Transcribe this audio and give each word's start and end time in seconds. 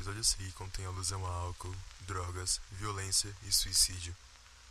episódio 0.00 0.22
a 0.22 0.24
seguir 0.24 0.50
contém 0.52 0.86
alusão 0.86 1.26
a 1.26 1.28
álcool, 1.28 1.76
drogas, 2.06 2.58
violência 2.72 3.36
e 3.46 3.52
suicídio. 3.52 4.16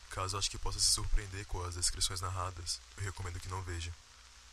Caso 0.09 0.35
ache 0.35 0.49
que 0.49 0.57
possa 0.57 0.79
se 0.79 0.87
surpreender 0.87 1.45
com 1.45 1.63
as 1.63 1.75
descrições 1.75 2.19
narradas, 2.19 2.81
eu 2.97 3.03
recomendo 3.03 3.39
que 3.39 3.47
não 3.47 3.61
veja. 3.61 3.93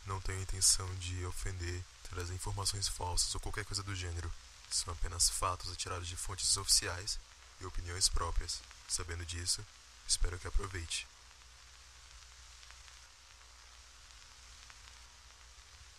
Não 0.05 0.21
tenho 0.21 0.39
intenção 0.39 0.87
de 0.97 1.25
ofender, 1.25 1.83
trazer 2.11 2.35
informações 2.35 2.87
falsas 2.87 3.33
ou 3.33 3.41
qualquer 3.41 3.65
coisa 3.65 3.81
do 3.81 3.95
gênero. 3.95 4.31
São 4.69 4.93
apenas 4.93 5.29
fatos 5.29 5.71
atirados 5.71 6.07
de 6.07 6.15
fontes 6.15 6.55
oficiais 6.57 7.19
e 7.59 7.65
opiniões 7.65 8.07
próprias. 8.07 8.61
Sabendo 8.87 9.25
disso, 9.25 9.65
espero 10.07 10.37
que 10.37 10.47
aproveite. 10.47 11.07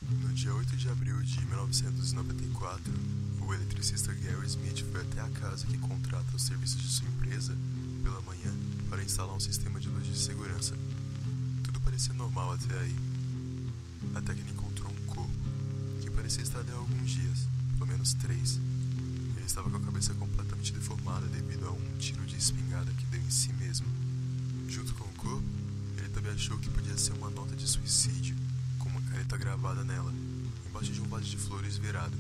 No 0.00 0.32
dia 0.32 0.54
8 0.54 0.76
de 0.76 0.88
abril 0.88 1.20
de 1.22 1.44
1994, 1.46 2.92
o 3.40 3.52
eletricista 3.52 4.14
Gary 4.14 4.46
Smith 4.46 4.84
foi 4.92 5.00
até 5.00 5.20
a 5.20 5.28
casa 5.30 5.66
que 5.66 5.76
contrata 5.76 6.36
os 6.36 6.42
serviços 6.42 6.80
de 6.80 6.88
sua 6.88 7.08
empresa 7.08 7.56
pela 8.04 8.20
manhã 8.22 8.54
para 8.88 9.02
instalar 9.02 9.34
um 9.34 9.40
sistema 9.40 9.80
de 9.80 9.88
luz 9.88 10.06
de 10.06 10.16
segurança. 10.16 10.76
Tudo 11.64 11.80
parecia 11.80 12.14
normal 12.14 12.52
até 12.52 12.78
aí, 12.78 12.94
até 14.14 14.34
que 14.34 14.40
ele 14.40 14.52
encontrou 14.52 14.88
um 14.88 15.06
corpo 15.06 15.32
que 16.00 16.10
parecia 16.10 16.44
estar 16.44 16.60
há 16.60 16.76
alguns 16.76 17.10
dias, 17.10 17.48
pelo 17.76 17.88
menos 17.88 18.14
três. 18.14 18.60
Ele 19.36 19.46
estava 19.46 19.68
com 19.68 19.78
a 19.78 19.80
cabeça 19.80 20.14
completamente 20.14 20.72
deformada 20.72 21.26
devido 21.26 21.66
a 21.66 21.72
um 21.72 21.98
tiro 21.98 22.24
de 22.24 22.36
espingarda 22.36 22.92
que 22.92 23.04
deu 23.06 23.20
em 23.20 23.30
si 23.30 23.52
mesmo. 23.54 23.86
Junto 24.68 24.94
com 24.94 25.04
o 25.04 25.14
corpo, 25.14 25.44
ele 25.96 26.08
também 26.10 26.32
achou 26.32 26.56
que 26.56 26.70
podia 26.70 26.96
ser 26.96 27.14
uma 27.14 27.30
nota 27.30 27.56
de 27.56 27.66
suicídio 27.66 28.36
gravada 29.36 29.82
nela, 29.84 30.12
embaixo 30.68 30.92
de 30.92 31.00
um 31.00 31.08
vaso 31.08 31.24
de 31.24 31.36
flores 31.36 31.77
virado. 31.77 32.16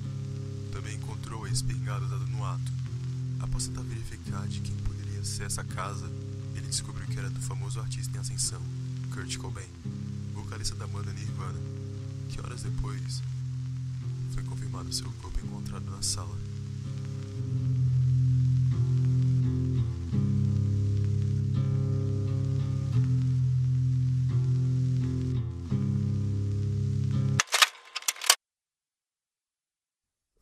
Também 0.72 0.96
encontrou 0.96 1.44
a 1.44 1.50
espingarda 1.50 2.06
dada 2.06 2.24
no 2.26 2.44
ato. 2.44 2.72
Após 3.40 3.66
tentar 3.66 3.82
verificar 3.82 4.46
de 4.48 4.60
quem 4.60 4.74
poderia 4.76 5.22
ser 5.24 5.44
essa 5.44 5.62
casa, 5.62 6.10
ele 6.54 6.66
descobriu 6.66 7.06
que 7.06 7.18
era 7.18 7.30
do 7.30 7.40
famoso 7.40 7.80
artista 7.80 8.16
em 8.16 8.20
ascensão, 8.20 8.60
Kurt 9.12 9.36
Cobain, 9.36 9.68
vocalista 10.34 10.74
da 10.74 10.86
banda 10.86 11.12
Nirvana, 11.12 11.60
que 12.28 12.40
horas 12.40 12.62
depois 12.62 13.22
foi 14.32 14.42
confirmado 14.44 14.92
seu 14.92 15.10
corpo 15.20 15.38
encontrado 15.44 15.90
na 15.90 16.02
sala. 16.02 16.47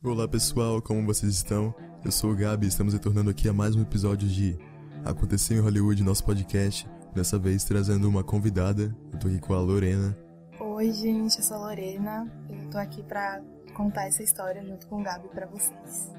Olá 0.07 0.25
pessoal, 0.25 0.81
como 0.81 1.05
vocês 1.05 1.33
estão? 1.33 1.75
Eu 2.03 2.13
sou 2.13 2.31
o 2.31 2.35
Gabi 2.35 2.65
e 2.65 2.69
estamos 2.69 2.93
retornando 2.93 3.29
aqui 3.29 3.49
a 3.49 3.53
mais 3.53 3.75
um 3.75 3.81
episódio 3.81 4.25
de 4.25 4.57
Aconteceu 5.03 5.57
em 5.57 5.59
Hollywood, 5.59 6.01
nosso 6.01 6.23
podcast. 6.23 6.87
Dessa 7.13 7.37
vez 7.37 7.65
trazendo 7.65 8.07
uma 8.07 8.23
convidada. 8.23 8.95
Eu 9.11 9.19
tô 9.19 9.27
aqui 9.27 9.37
com 9.37 9.53
a 9.53 9.59
Lorena. 9.59 10.17
Oi, 10.61 10.93
gente, 10.93 11.37
eu 11.37 11.43
sou 11.43 11.57
a 11.57 11.59
Lorena. 11.59 12.31
Eu 12.49 12.69
tô 12.69 12.77
aqui 12.77 13.03
pra 13.03 13.41
contar 13.75 14.05
essa 14.07 14.23
história 14.23 14.63
junto 14.65 14.87
com 14.87 15.01
o 15.01 15.03
Gabi 15.03 15.27
pra 15.27 15.45
vocês. 15.45 16.13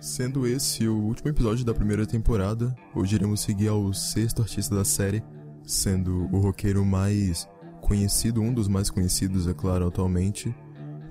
Sendo 0.00 0.44
esse 0.44 0.88
o 0.88 0.96
último 0.96 1.30
episódio 1.30 1.64
da 1.64 1.72
primeira 1.72 2.04
temporada, 2.04 2.74
hoje 2.94 3.14
iremos 3.14 3.40
seguir 3.42 3.68
ao 3.68 3.94
sexto 3.94 4.42
artista 4.42 4.74
da 4.74 4.84
série, 4.84 5.22
sendo 5.62 6.28
o 6.32 6.40
roqueiro 6.40 6.84
mais 6.84 7.48
conhecido, 7.80 8.42
um 8.42 8.52
dos 8.52 8.66
mais 8.66 8.90
conhecidos, 8.90 9.46
é 9.46 9.54
claro, 9.54 9.86
atualmente, 9.86 10.52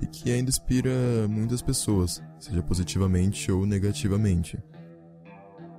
e 0.02 0.08
que 0.08 0.32
ainda 0.32 0.50
inspira 0.50 0.92
muitas 1.30 1.62
pessoas, 1.62 2.22
seja 2.40 2.62
positivamente 2.62 3.52
ou 3.52 3.66
negativamente. 3.66 4.58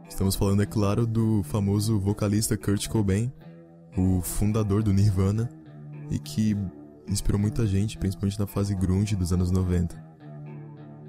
Estamos 0.09 0.35
falando, 0.35 0.63
é 0.63 0.67
claro, 0.67 1.07
do 1.07 1.43
famoso 1.45 1.99
vocalista 1.99 2.57
Kurt 2.57 2.89
Cobain, 2.89 3.33
o 3.97 4.21
fundador 4.21 4.83
do 4.83 4.93
Nirvana, 4.93 5.49
e 6.11 6.19
que 6.19 6.57
inspirou 7.09 7.41
muita 7.41 7.67
gente, 7.67 7.97
principalmente 7.97 8.39
na 8.39 8.47
fase 8.47 8.75
grunge 8.75 9.17
dos 9.17 9.33
anos 9.33 9.51
90. 9.51 10.11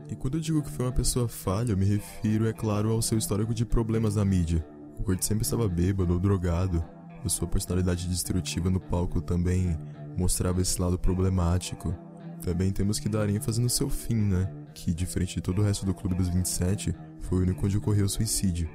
E 0.09 0.16
quando 0.16 0.36
eu 0.36 0.41
digo 0.41 0.62
que 0.62 0.69
foi 0.69 0.86
uma 0.86 0.91
pessoa 0.91 1.28
falha, 1.28 1.72
eu 1.72 1.78
me 1.78 1.86
refiro, 1.86 2.47
é 2.47 2.53
claro, 2.53 2.91
ao 2.91 3.02
seu 3.02 3.18
histórico 3.18 3.53
de 3.53 3.66
problemas 3.66 4.16
na 4.16 4.25
mídia. 4.25 4.66
O 5.00 5.03
Kurt 5.03 5.22
sempre 5.24 5.44
estava 5.44 5.68
bêbado 5.68 6.13
ou 6.13 6.19
drogado, 6.19 6.84
a 7.24 7.30
sua 7.30 7.47
personalidade 7.47 8.07
destrutiva 8.07 8.69
no 8.69 8.80
palco 8.80 9.22
também 9.22 9.78
mostrava 10.18 10.62
esse 10.62 10.81
lado 10.81 10.97
problemático. 10.97 11.96
Também 12.41 12.72
temos 12.72 13.00
que 13.00 13.07
dar 13.07 13.29
ênfase 13.29 13.62
no 13.62 13.69
seu 13.69 13.90
fim, 13.90 14.16
né? 14.16 14.52
Que, 14.74 14.94
diferente 14.94 15.35
de 15.35 15.41
todo 15.41 15.59
o 15.59 15.63
resto 15.63 15.85
do 15.85 15.94
Clube 15.94 16.16
dos 16.16 16.28
27, 16.29 16.94
foi 17.22 17.40
o 17.40 17.41
único 17.41 17.66
onde 17.66 17.78
ocorreu 17.78 18.06
o 18.06 18.09
suicídio. 18.09 18.69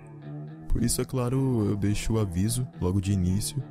Por 0.68 0.82
isso, 0.82 1.00
é 1.00 1.04
claro, 1.04 1.70
eu 1.70 1.76
deixo 1.76 2.14
o 2.14 2.18
aviso, 2.18 2.66
logo 2.80 3.00
de 3.00 3.12
início, 3.12 3.62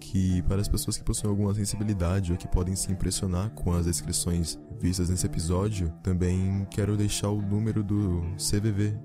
que 0.00 0.42
para 0.42 0.60
as 0.60 0.68
pessoas 0.68 0.96
que 0.96 1.04
possuem 1.04 1.30
alguma 1.30 1.54
sensibilidade 1.54 2.32
ou 2.32 2.38
que 2.38 2.48
podem 2.48 2.74
se 2.74 2.90
impressionar 2.90 3.50
com 3.50 3.72
as 3.72 3.86
descrições 3.86 4.58
vistas 4.80 5.08
nesse 5.08 5.26
episódio, 5.26 5.92
também 6.02 6.66
quero 6.70 6.96
deixar 6.96 7.28
o 7.28 7.40
número 7.40 7.82
do 7.82 8.22
CVV, 8.36 8.96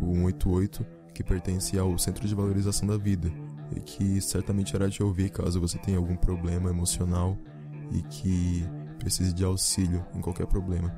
o 0.00 0.14
188, 0.14 0.84
que 1.14 1.22
pertence 1.22 1.78
ao 1.78 1.96
Centro 1.98 2.26
de 2.26 2.34
Valorização 2.34 2.88
da 2.88 2.96
Vida, 2.96 3.32
e 3.76 3.80
que 3.80 4.20
certamente 4.20 4.74
irá 4.74 4.88
te 4.88 5.02
ouvir 5.02 5.30
caso 5.30 5.60
você 5.60 5.78
tenha 5.78 5.98
algum 5.98 6.16
problema 6.16 6.70
emocional 6.70 7.38
e 7.90 8.02
que 8.02 8.64
precise 9.02 9.32
de 9.32 9.44
auxílio 9.44 10.06
em 10.14 10.20
qualquer 10.20 10.46
problema. 10.46 10.94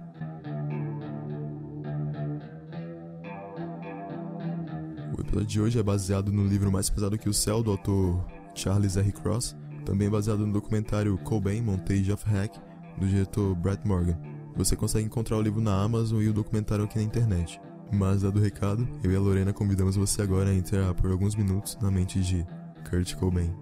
O 5.17 5.21
episódio 5.21 5.47
de 5.47 5.61
hoje 5.61 5.79
é 5.79 5.83
baseado 5.83 6.31
no 6.31 6.47
livro 6.47 6.71
Mais 6.71 6.91
Pesado 6.91 7.17
que 7.17 7.31
o 7.31 7.35
Céu, 7.35 7.63
do 7.63 7.71
autor 7.71 8.23
Charles 8.55 8.99
R. 8.99 9.11
Cross, 9.11 9.57
também 9.87 10.11
baseado 10.11 10.47
no 10.47 10.53
documentário 10.53 11.17
Cobain, 11.19 11.63
Montage 11.63 12.13
of 12.13 12.25
Hack, 12.27 12.55
do 12.99 13.07
diretor 13.07 13.55
Brett 13.55 13.87
Morgan. 13.89 14.19
Você 14.55 14.77
consegue 14.77 15.07
encontrar 15.07 15.39
o 15.39 15.43
livro 15.43 15.63
na 15.63 15.83
Amazon 15.83 16.21
e 16.21 16.29
o 16.29 16.33
documentário 16.33 16.85
aqui 16.85 16.99
na 16.99 17.05
internet. 17.05 17.59
Mas, 17.91 18.23
dado 18.23 18.39
o 18.39 18.43
recado, 18.43 18.87
eu 19.03 19.11
e 19.11 19.17
a 19.17 19.21
Lorena 19.21 19.53
convidamos 19.53 19.97
você 19.97 20.21
agora 20.21 20.51
a 20.51 20.55
entrar 20.55 20.93
por 20.95 21.11
alguns 21.11 21.35
minutos 21.35 21.79
na 21.81 21.91
mente 21.91 22.21
de 22.21 22.47
Kurt 22.89 23.15
Cobain. 23.15 23.53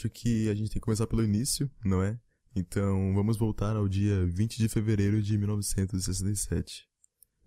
Acho 0.00 0.08
que 0.08 0.48
a 0.48 0.54
gente 0.54 0.70
tem 0.70 0.74
que 0.74 0.80
começar 0.80 1.06
pelo 1.06 1.22
início, 1.22 1.70
não 1.84 2.02
é? 2.02 2.18
Então, 2.56 3.12
vamos 3.14 3.36
voltar 3.36 3.76
ao 3.76 3.86
dia 3.86 4.26
20 4.26 4.56
de 4.56 4.66
fevereiro 4.66 5.22
de 5.22 5.36
1967. 5.36 6.88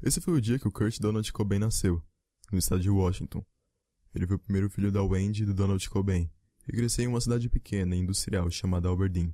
Esse 0.03 0.21
foi 0.21 0.35
o 0.35 0.41
dia 0.41 0.59
que 0.59 0.67
o 0.67 0.71
Kurt 0.71 0.99
Donald 0.99 1.31
Cobain 1.33 1.57
nasceu, 1.57 2.01
no 2.51 2.59
estado 2.59 2.81
de 2.81 2.91
Washington. 2.91 3.43
Ele 4.13 4.27
foi 4.27 4.35
o 4.35 4.39
primeiro 4.39 4.69
filho 4.69 4.91
da 4.91 5.01
Wendy 5.01 5.43
e 5.43 5.45
do 5.47 5.53
Donald 5.53 5.89
Cobain, 5.89 6.29
e 6.67 6.71
cresceu 6.71 7.05
em 7.05 7.07
uma 7.07 7.19
cidade 7.19 7.49
pequena 7.49 7.95
e 7.95 7.99
industrial 7.99 8.49
chamada 8.51 8.87
Aberdeen. 8.87 9.33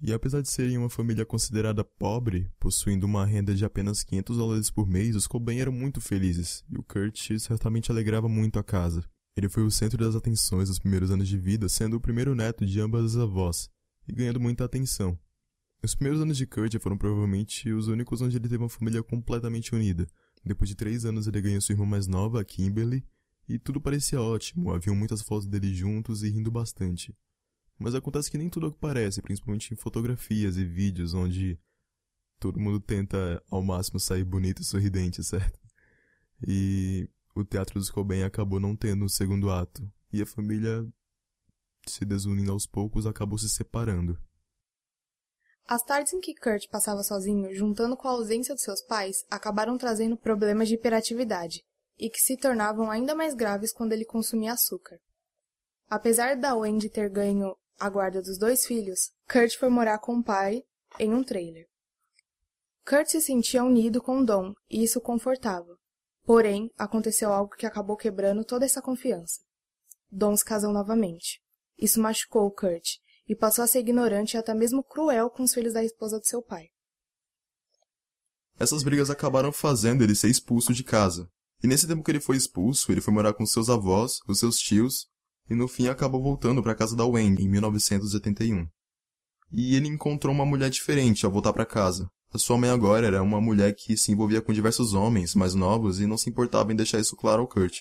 E 0.00 0.10
apesar 0.12 0.40
de 0.40 0.50
serem 0.50 0.78
uma 0.78 0.88
família 0.88 1.26
considerada 1.26 1.84
pobre, 1.84 2.50
possuindo 2.58 3.04
uma 3.04 3.26
renda 3.26 3.54
de 3.54 3.64
apenas 3.64 4.02
500 4.02 4.36
dólares 4.38 4.70
por 4.70 4.88
mês, 4.88 5.14
os 5.14 5.26
Cobain 5.26 5.58
eram 5.58 5.72
muito 5.72 6.00
felizes, 6.00 6.64
e 6.70 6.78
o 6.78 6.82
Kurt 6.82 7.38
certamente 7.38 7.92
alegrava 7.92 8.28
muito 8.28 8.58
a 8.58 8.64
casa. 8.64 9.04
Ele 9.36 9.48
foi 9.48 9.62
o 9.62 9.70
centro 9.70 9.98
das 9.98 10.14
atenções 10.14 10.68
nos 10.68 10.78
primeiros 10.78 11.10
anos 11.10 11.26
de 11.26 11.38
vida, 11.38 11.68
sendo 11.68 11.96
o 11.96 12.00
primeiro 12.00 12.34
neto 12.34 12.66
de 12.66 12.80
ambas 12.80 13.04
as 13.04 13.16
avós, 13.16 13.70
e 14.06 14.12
ganhando 14.12 14.40
muita 14.40 14.64
atenção. 14.64 15.18
Os 15.82 15.94
primeiros 15.94 16.20
anos 16.20 16.36
de 16.36 16.46
Kurt 16.46 16.78
foram 16.78 16.96
provavelmente 16.96 17.72
os 17.72 17.88
únicos 17.88 18.20
onde 18.20 18.36
ele 18.36 18.48
teve 18.48 18.62
uma 18.62 18.68
família 18.68 19.02
completamente 19.02 19.74
unida. 19.74 20.06
Depois 20.44 20.68
de 20.68 20.76
três 20.76 21.04
anos 21.04 21.26
ele 21.26 21.40
ganhou 21.40 21.60
sua 21.60 21.72
irmã 21.72 21.86
mais 21.86 22.06
nova, 22.06 22.44
Kimberly, 22.44 23.04
e 23.48 23.58
tudo 23.58 23.80
parecia 23.80 24.20
ótimo, 24.20 24.72
haviam 24.72 24.94
muitas 24.94 25.22
fotos 25.22 25.46
deles 25.46 25.76
juntos 25.76 26.22
e 26.22 26.28
rindo 26.28 26.50
bastante. 26.50 27.16
Mas 27.78 27.94
acontece 27.94 28.30
que 28.30 28.38
nem 28.38 28.48
tudo 28.48 28.66
é 28.66 28.68
o 28.68 28.72
que 28.72 28.78
parece, 28.78 29.20
principalmente 29.22 29.72
em 29.72 29.76
fotografias 29.76 30.56
e 30.56 30.64
vídeos 30.64 31.14
onde 31.14 31.58
todo 32.38 32.60
mundo 32.60 32.78
tenta 32.78 33.42
ao 33.50 33.62
máximo 33.62 33.98
sair 33.98 34.24
bonito 34.24 34.62
e 34.62 34.64
sorridente, 34.64 35.22
certo? 35.24 35.58
E 36.46 37.08
o 37.34 37.44
Teatro 37.44 37.78
dos 37.78 37.90
Cobain 37.90 38.22
acabou 38.22 38.60
não 38.60 38.76
tendo 38.76 39.04
o 39.04 39.10
segundo 39.10 39.50
ato, 39.50 39.90
e 40.12 40.20
a 40.20 40.26
família, 40.26 40.86
se 41.86 42.04
desunindo 42.04 42.52
aos 42.52 42.66
poucos, 42.66 43.06
acabou 43.06 43.38
se 43.38 43.48
separando. 43.48 44.18
As 45.66 45.82
tardes 45.82 46.12
em 46.12 46.20
que 46.20 46.34
Kurt 46.34 46.68
passava 46.68 47.02
sozinho, 47.02 47.54
juntando 47.54 47.96
com 47.96 48.08
a 48.08 48.10
ausência 48.10 48.54
de 48.54 48.60
seus 48.60 48.82
pais, 48.82 49.24
acabaram 49.30 49.78
trazendo 49.78 50.16
problemas 50.16 50.68
de 50.68 50.74
hiperatividade, 50.74 51.64
e 51.98 52.10
que 52.10 52.20
se 52.20 52.36
tornavam 52.36 52.90
ainda 52.90 53.14
mais 53.14 53.34
graves 53.34 53.72
quando 53.72 53.92
ele 53.92 54.04
consumia 54.04 54.52
açúcar. 54.52 54.98
Apesar 55.88 56.36
da 56.36 56.54
Wendy 56.54 56.90
ter 56.90 57.08
ganho 57.08 57.56
a 57.78 57.88
guarda 57.88 58.20
dos 58.20 58.38
dois 58.38 58.66
filhos, 58.66 59.12
Kurt 59.30 59.56
foi 59.56 59.68
morar 59.68 59.98
com 59.98 60.16
o 60.16 60.22
pai 60.22 60.62
em 60.98 61.14
um 61.14 61.22
trailer. 61.22 61.66
Kurt 62.86 63.08
se 63.08 63.20
sentia 63.20 63.62
unido 63.62 64.02
com 64.02 64.24
Dom 64.24 64.52
e 64.68 64.82
isso 64.82 65.00
confortava. 65.00 65.78
Porém, 66.24 66.70
aconteceu 66.78 67.32
algo 67.32 67.56
que 67.56 67.66
acabou 67.66 67.96
quebrando 67.96 68.44
toda 68.44 68.64
essa 68.64 68.80
confiança. 68.80 69.40
Dom 70.10 70.36
se 70.36 70.44
casou 70.44 70.72
novamente. 70.72 71.40
Isso 71.78 72.00
machucou 72.00 72.50
Kurt 72.50 72.98
e 73.28 73.34
passou 73.34 73.64
a 73.64 73.66
ser 73.66 73.80
ignorante 73.80 74.34
e 74.34 74.38
até 74.38 74.54
mesmo 74.54 74.84
cruel 74.84 75.30
com 75.30 75.42
os 75.42 75.54
filhos 75.54 75.72
da 75.72 75.84
esposa 75.84 76.20
de 76.20 76.28
seu 76.28 76.42
pai. 76.42 76.68
Essas 78.58 78.82
brigas 78.82 79.10
acabaram 79.10 79.50
fazendo 79.50 80.04
ele 80.04 80.14
ser 80.14 80.28
expulso 80.28 80.72
de 80.72 80.84
casa. 80.84 81.28
E 81.62 81.66
nesse 81.66 81.86
tempo 81.86 82.02
que 82.02 82.10
ele 82.10 82.20
foi 82.20 82.36
expulso, 82.36 82.92
ele 82.92 83.00
foi 83.00 83.14
morar 83.14 83.32
com 83.32 83.46
seus 83.46 83.68
avós, 83.70 84.18
os 84.28 84.38
seus 84.38 84.58
tios, 84.58 85.08
e 85.48 85.54
no 85.54 85.66
fim 85.66 85.88
acabou 85.88 86.22
voltando 86.22 86.62
para 86.62 86.72
a 86.72 86.76
casa 86.76 86.94
da 86.94 87.04
Wendy 87.04 87.44
em 87.44 87.48
1981. 87.48 88.68
E 89.50 89.76
ele 89.76 89.88
encontrou 89.88 90.34
uma 90.34 90.46
mulher 90.46 90.70
diferente 90.70 91.24
ao 91.24 91.32
voltar 91.32 91.52
para 91.52 91.66
casa. 91.66 92.10
A 92.34 92.38
sua 92.38 92.56
mãe 92.56 92.70
agora 92.70 93.06
era 93.06 93.22
uma 93.22 93.40
mulher 93.40 93.74
que 93.74 93.96
se 93.96 94.10
envolvia 94.10 94.40
com 94.40 94.54
diversos 94.54 94.94
homens 94.94 95.34
mais 95.34 95.54
novos 95.54 96.00
e 96.00 96.06
não 96.06 96.16
se 96.16 96.30
importava 96.30 96.72
em 96.72 96.76
deixar 96.76 96.98
isso 96.98 97.14
claro 97.14 97.42
ao 97.42 97.48
Kurt. 97.48 97.80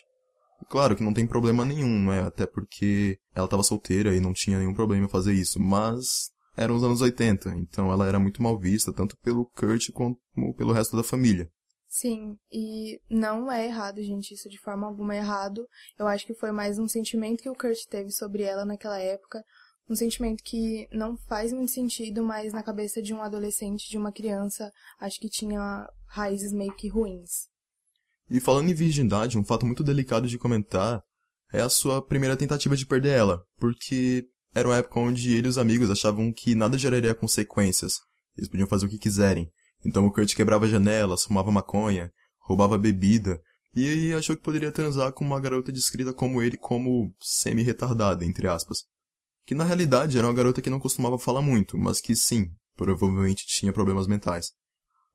Claro 0.69 0.95
que 0.95 1.03
não 1.03 1.13
tem 1.13 1.25
problema 1.25 1.63
nenhum, 1.63 2.07
né? 2.07 2.21
Até 2.21 2.45
porque 2.45 3.18
ela 3.33 3.45
estava 3.45 3.63
solteira 3.63 4.13
e 4.13 4.19
não 4.19 4.33
tinha 4.33 4.59
nenhum 4.59 4.74
problema 4.74 5.06
em 5.06 5.09
fazer 5.09 5.33
isso, 5.33 5.59
mas 5.59 6.31
eram 6.57 6.75
os 6.75 6.83
anos 6.83 7.01
80, 7.01 7.50
então 7.56 7.92
ela 7.92 8.06
era 8.06 8.19
muito 8.19 8.44
mal 8.44 8.59
vista, 8.59 8.92
tanto 8.92 9.18
pelo 9.24 9.45
Kurt 9.56 9.89
como 9.94 10.18
pelo 10.57 10.74
resto 10.74 10.98
da 10.98 11.03
família. 11.03 11.50
Sim, 11.88 12.38
e 12.51 13.01
não 13.09 13.51
é 13.51 13.65
errado, 13.65 14.01
gente, 14.01 14.33
isso 14.33 14.50
de 14.50 14.57
forma 14.57 14.88
alguma 14.88 15.13
é 15.15 15.18
errado. 15.18 15.65
Eu 16.00 16.07
acho 16.07 16.25
que 16.25 16.33
foi 16.33 16.51
mais 16.51 16.80
um 16.80 16.88
sentimento 16.88 17.42
que 17.42 17.50
o 17.50 17.56
Kurt 17.56 17.86
teve 17.89 18.12
sobre 18.12 18.44
ela 18.44 18.63
naquela 18.63 19.00
época, 19.00 19.44
um 19.91 19.95
sentimento 19.95 20.41
que 20.43 20.88
não 20.91 21.17
faz 21.27 21.51
muito 21.51 21.71
sentido, 21.71 22.23
mas 22.23 22.53
na 22.53 22.63
cabeça 22.63 23.01
de 23.01 23.13
um 23.13 23.21
adolescente, 23.21 23.89
de 23.89 23.97
uma 23.97 24.11
criança, 24.11 24.71
acho 24.99 25.19
que 25.19 25.29
tinha 25.29 25.88
raízes 26.07 26.53
meio 26.53 26.73
que 26.75 26.88
ruins. 26.88 27.49
E 28.29 28.39
falando 28.39 28.69
em 28.69 28.73
virgindade, 28.73 29.38
um 29.38 29.43
fato 29.43 29.65
muito 29.65 29.83
delicado 29.83 30.27
de 30.27 30.38
comentar 30.38 31.03
é 31.51 31.61
a 31.61 31.69
sua 31.69 32.01
primeira 32.01 32.38
tentativa 32.38 32.77
de 32.77 32.85
perder 32.85 33.17
ela, 33.17 33.43
porque 33.59 34.25
era 34.55 34.67
uma 34.67 34.77
época 34.77 34.99
onde 34.99 35.35
ele 35.35 35.47
e 35.47 35.49
os 35.49 35.57
amigos 35.57 35.89
achavam 35.89 36.31
que 36.31 36.55
nada 36.55 36.77
geraria 36.77 37.13
consequências. 37.13 37.99
Eles 38.38 38.49
podiam 38.49 38.67
fazer 38.67 38.85
o 38.85 38.89
que 38.89 38.97
quiserem. 38.97 39.51
Então 39.85 40.05
o 40.05 40.11
Kurt 40.11 40.33
quebrava 40.33 40.67
janelas, 40.67 41.25
fumava 41.25 41.51
maconha, 41.51 42.11
roubava 42.39 42.77
bebida, 42.77 43.41
e 43.75 44.13
achou 44.13 44.35
que 44.35 44.43
poderia 44.43 44.71
transar 44.71 45.11
com 45.11 45.25
uma 45.25 45.39
garota 45.39 45.71
descrita 45.71 46.13
como 46.13 46.41
ele 46.41 46.57
como 46.57 47.13
semi-retardada, 47.19 48.25
entre 48.25 48.47
aspas. 48.47 48.85
Que 49.51 49.56
na 49.56 49.65
realidade 49.65 50.18
era 50.18 50.25
uma 50.25 50.33
garota 50.33 50.62
que 50.62 50.69
não 50.69 50.80
costumava 50.80 51.19
falar 51.19 51.42
muito, 51.42 51.77
mas 51.77 52.00
que 52.00 52.15
sim, 52.15 52.50
provavelmente 52.74 53.45
tinha 53.45 53.74
problemas 53.74 54.07
mentais. 54.07 54.53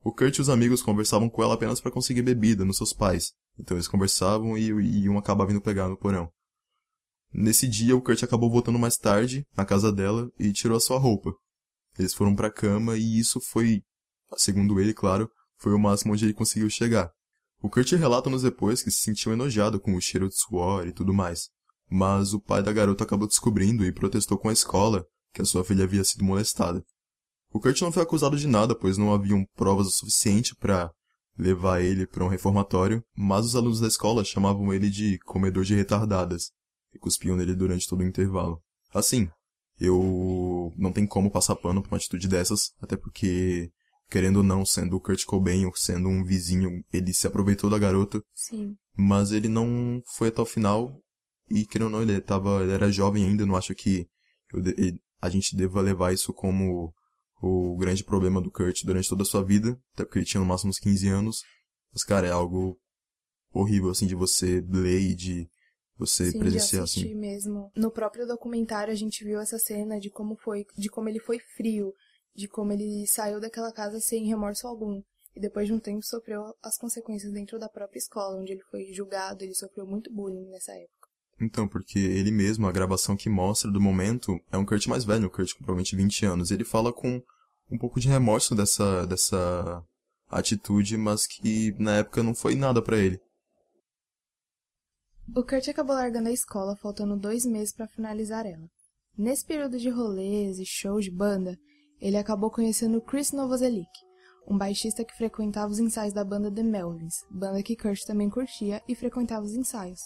O 0.05 0.12
Kurt 0.12 0.37
e 0.37 0.43
os 0.43 0.50
amigos 0.50 0.83
conversavam 0.83 1.31
com 1.31 1.43
ela 1.43 1.55
apenas 1.55 1.81
para 1.81 1.91
conseguir 1.91 2.21
bebida 2.21 2.62
nos 2.62 2.77
seus 2.77 2.93
pais. 2.93 3.33
Então 3.59 3.79
eles 3.79 3.88
conversavam 3.88 4.59
e, 4.59 4.67
e 4.67 5.09
um 5.09 5.17
acabava 5.17 5.53
indo 5.53 5.61
pegar 5.62 5.88
no 5.88 5.97
porão. 5.97 6.31
Nesse 7.33 7.67
dia, 7.67 7.97
o 7.97 8.03
Kurt 8.03 8.23
acabou 8.25 8.50
voltando 8.50 8.79
mais 8.79 8.99
tarde, 8.99 9.47
na 9.56 9.65
casa 9.65 9.91
dela, 9.91 10.31
e 10.38 10.53
tirou 10.53 10.77
a 10.77 10.81
sua 10.81 10.99
roupa. 10.99 11.33
Eles 11.99 12.12
foram 12.12 12.37
para 12.37 12.49
a 12.49 12.53
cama 12.53 12.99
e 12.99 13.19
isso 13.19 13.41
foi, 13.41 13.81
segundo 14.37 14.79
ele, 14.79 14.93
claro, 14.93 15.31
foi 15.56 15.73
o 15.73 15.79
máximo 15.79 16.12
onde 16.12 16.27
ele 16.27 16.35
conseguiu 16.35 16.69
chegar. 16.69 17.11
O 17.62 17.71
Kurt 17.71 17.91
relata 17.93 18.29
nos 18.29 18.43
depois 18.43 18.83
que 18.83 18.91
se 18.91 19.00
sentiu 19.00 19.33
enojado 19.33 19.81
com 19.81 19.94
o 19.94 20.00
cheiro 20.03 20.29
de 20.29 20.37
suor 20.37 20.87
e 20.87 20.93
tudo 20.93 21.15
mais. 21.15 21.49
Mas 21.91 22.33
o 22.33 22.41
pai 22.41 22.62
da 22.62 22.73
garota 22.73 23.05
acabou 23.05 23.29
descobrindo 23.29 23.85
e 23.85 23.93
protestou 23.93 24.38
com 24.38 24.49
a 24.49 24.53
escola 24.53 25.06
que 25.33 25.43
a 25.43 25.44
sua 25.44 25.65
filha 25.65 25.85
havia 25.85 26.03
sido 26.03 26.25
molestada. 26.25 26.85
O 27.53 27.61
Kurt 27.61 27.81
não 27.81 27.93
foi 27.93 28.03
acusado 28.03 28.37
de 28.37 28.47
nada, 28.47 28.75
pois 28.75 28.99
não 28.99 29.12
haviam 29.12 29.47
provas 29.55 29.87
o 29.87 29.91
suficiente 29.91 30.55
para 30.55 30.91
levar 31.38 31.81
ele 31.81 32.06
para 32.06 32.25
um 32.25 32.29
reformatório, 32.29 33.05
mas 33.17 33.47
os 33.47 33.56
alunos 33.56 33.81
da 33.81 33.87
escola 33.87 34.25
chamavam 34.25 34.73
ele 34.73 34.91
de 34.91 35.19
comedor 35.21 35.65
de 35.65 35.75
retardadas 35.75 36.50
e 36.94 36.99
cuspiam 36.99 37.37
nele 37.37 37.55
durante 37.55 37.88
todo 37.88 38.00
o 38.00 38.06
intervalo. 38.06 38.61
Assim, 38.93 39.29
eu 39.79 40.73
não 40.77 40.93
tenho 40.93 41.06
como 41.06 41.31
passar 41.31 41.56
pano 41.56 41.83
pra 41.83 41.93
uma 41.93 41.99
atitude 41.99 42.27
dessas, 42.27 42.73
até 42.81 42.97
porque, 42.97 43.71
querendo 44.11 44.38
ou 44.38 44.43
não, 44.43 44.65
sendo 44.65 44.97
o 44.97 45.00
Kurt 45.00 45.25
Cobain 45.25 45.67
ou 45.67 45.75
sendo 45.75 46.09
um 46.09 46.25
vizinho, 46.25 46.83
ele 46.93 47.12
se 47.12 47.27
aproveitou 47.27 47.69
da 47.69 47.79
garota. 47.79 48.23
Sim. 48.35 48.75
Mas 48.97 49.31
ele 49.31 49.49
não 49.49 50.00
foi 50.17 50.29
até 50.29 50.41
o 50.41 50.47
final 50.47 50.99
e, 51.49 51.65
querendo 51.67 51.87
ou 51.87 51.91
não, 51.93 52.03
ele, 52.03 52.21
tava, 52.21 52.63
ele 52.63 52.73
era 52.73 52.91
jovem 52.91 53.25
ainda, 53.25 53.47
não 53.47 53.57
acho 53.57 53.75
que 53.75 54.07
eu, 54.53 54.61
ele, 54.61 55.01
a 55.21 55.29
gente 55.29 55.57
deva 55.57 55.81
levar 55.81 56.13
isso 56.13 56.33
como 56.33 56.93
o 57.43 57.77
grande 57.77 58.05
problema 58.05 58.41
do 58.41 58.51
Kurt 58.51 58.85
durante 58.85 59.09
toda 59.09 59.23
a 59.23 59.27
sua 59.27 59.45
vida, 59.45 59.79
até 59.95 60.05
porque 60.05 60.19
ele 60.19 60.27
tinha 60.27 60.41
no 60.41 60.47
máximo 60.47 60.71
uns 60.71 60.79
15 60.79 61.09
anos. 61.09 61.43
Mas, 61.93 62.03
cara, 62.03 62.27
é 62.27 62.31
algo 62.31 62.79
horrível, 63.53 63.91
assim, 63.91 64.07
de 64.07 64.15
você 64.15 64.61
ler 64.69 65.01
e 65.01 65.15
de 65.15 65.49
você 65.99 66.31
Sim, 66.31 66.39
presenciar, 66.39 66.85
de 66.85 67.01
assim. 67.01 67.15
mesmo. 67.15 67.71
No 67.75 67.91
próprio 67.91 68.27
documentário 68.27 68.93
a 68.93 68.97
gente 68.97 69.25
viu 69.25 69.41
essa 69.41 69.59
cena 69.59 69.99
de 69.99 70.11
como 70.11 70.37
foi, 70.37 70.65
de 70.77 70.89
como 70.89 71.09
ele 71.09 71.21
foi 71.21 71.39
frio, 71.57 71.93
de 72.35 72.49
como 72.49 72.73
ele 72.73 73.07
saiu 73.07 73.41
daquela 73.41 73.73
casa 73.73 73.99
sem 74.01 74.27
remorso 74.27 74.67
algum. 74.67 75.03
E 75.35 75.41
depois 75.41 75.67
de 75.67 75.73
um 75.73 75.79
tempo 75.79 76.03
sofreu 76.03 76.43
as 76.63 76.79
consequências 76.79 77.33
dentro 77.33 77.59
da 77.59 77.69
própria 77.69 77.99
escola, 77.99 78.39
onde 78.39 78.53
ele 78.53 78.63
foi 78.71 78.93
julgado, 78.93 79.45
ele 79.45 79.55
sofreu 79.55 79.87
muito 79.87 80.13
bullying 80.13 80.49
nessa 80.49 80.73
época. 80.73 80.96
Então, 81.41 81.69
porque 81.69 81.99
ele 81.99 82.31
mesmo, 82.31 82.67
a 82.67 82.73
gravação 82.73 83.17
que 83.17 83.29
mostra 83.29 83.71
do 83.71 83.81
momento, 83.81 84.41
é 84.50 84.56
um 84.56 84.65
Kurt 84.65 84.87
mais 84.87 85.05
velho, 85.05 85.27
um 85.27 85.31
Kurt 85.31 85.53
com 85.53 85.59
provavelmente 85.59 85.94
20 85.94 86.25
anos. 86.25 86.50
Ele 86.50 86.65
fala 86.65 86.93
com 86.93 87.23
um 87.71 87.79
pouco 87.79 88.00
de 88.00 88.09
remorso 88.09 88.55
dessa, 88.55 89.06
dessa 89.06 89.85
atitude, 90.31 90.97
mas 90.97 91.27
que 91.27 91.75
na 91.79 91.97
época 91.97 92.23
não 92.23 92.35
foi 92.35 92.55
nada 92.55 92.81
para 92.81 92.99
ele. 92.99 93.21
O 95.35 95.43
Kurt 95.43 95.69
acabou 95.69 95.94
largando 95.94 96.29
a 96.29 96.33
escola 96.33 96.77
faltando 96.77 97.19
dois 97.19 97.44
meses 97.44 97.75
para 97.75 97.88
finalizar 97.88 98.47
ela. 98.47 98.69
Nesse 99.19 99.44
período 99.44 99.79
de 99.79 99.91
rolês 99.91 100.59
e 100.59 100.65
shows 100.65 101.05
de 101.05 101.11
banda, 101.11 101.59
ele 102.00 102.17
acabou 102.17 102.50
conhecendo 102.50 103.00
Chris 103.00 103.33
Novoselic, 103.33 103.90
um 104.47 104.57
baixista 104.57 105.05
que 105.05 105.16
frequentava 105.16 105.73
os 105.73 105.78
ensaios 105.78 106.14
da 106.14 106.25
banda 106.25 106.50
The 106.50 106.62
Melvins, 106.62 107.25
banda 107.31 107.62
que 107.62 107.76
Kurt 107.76 108.05
também 108.07 108.31
curtia 108.31 108.83
e 108.87 108.95
frequentava 108.95 109.45
os 109.45 109.55
ensaios. 109.55 110.00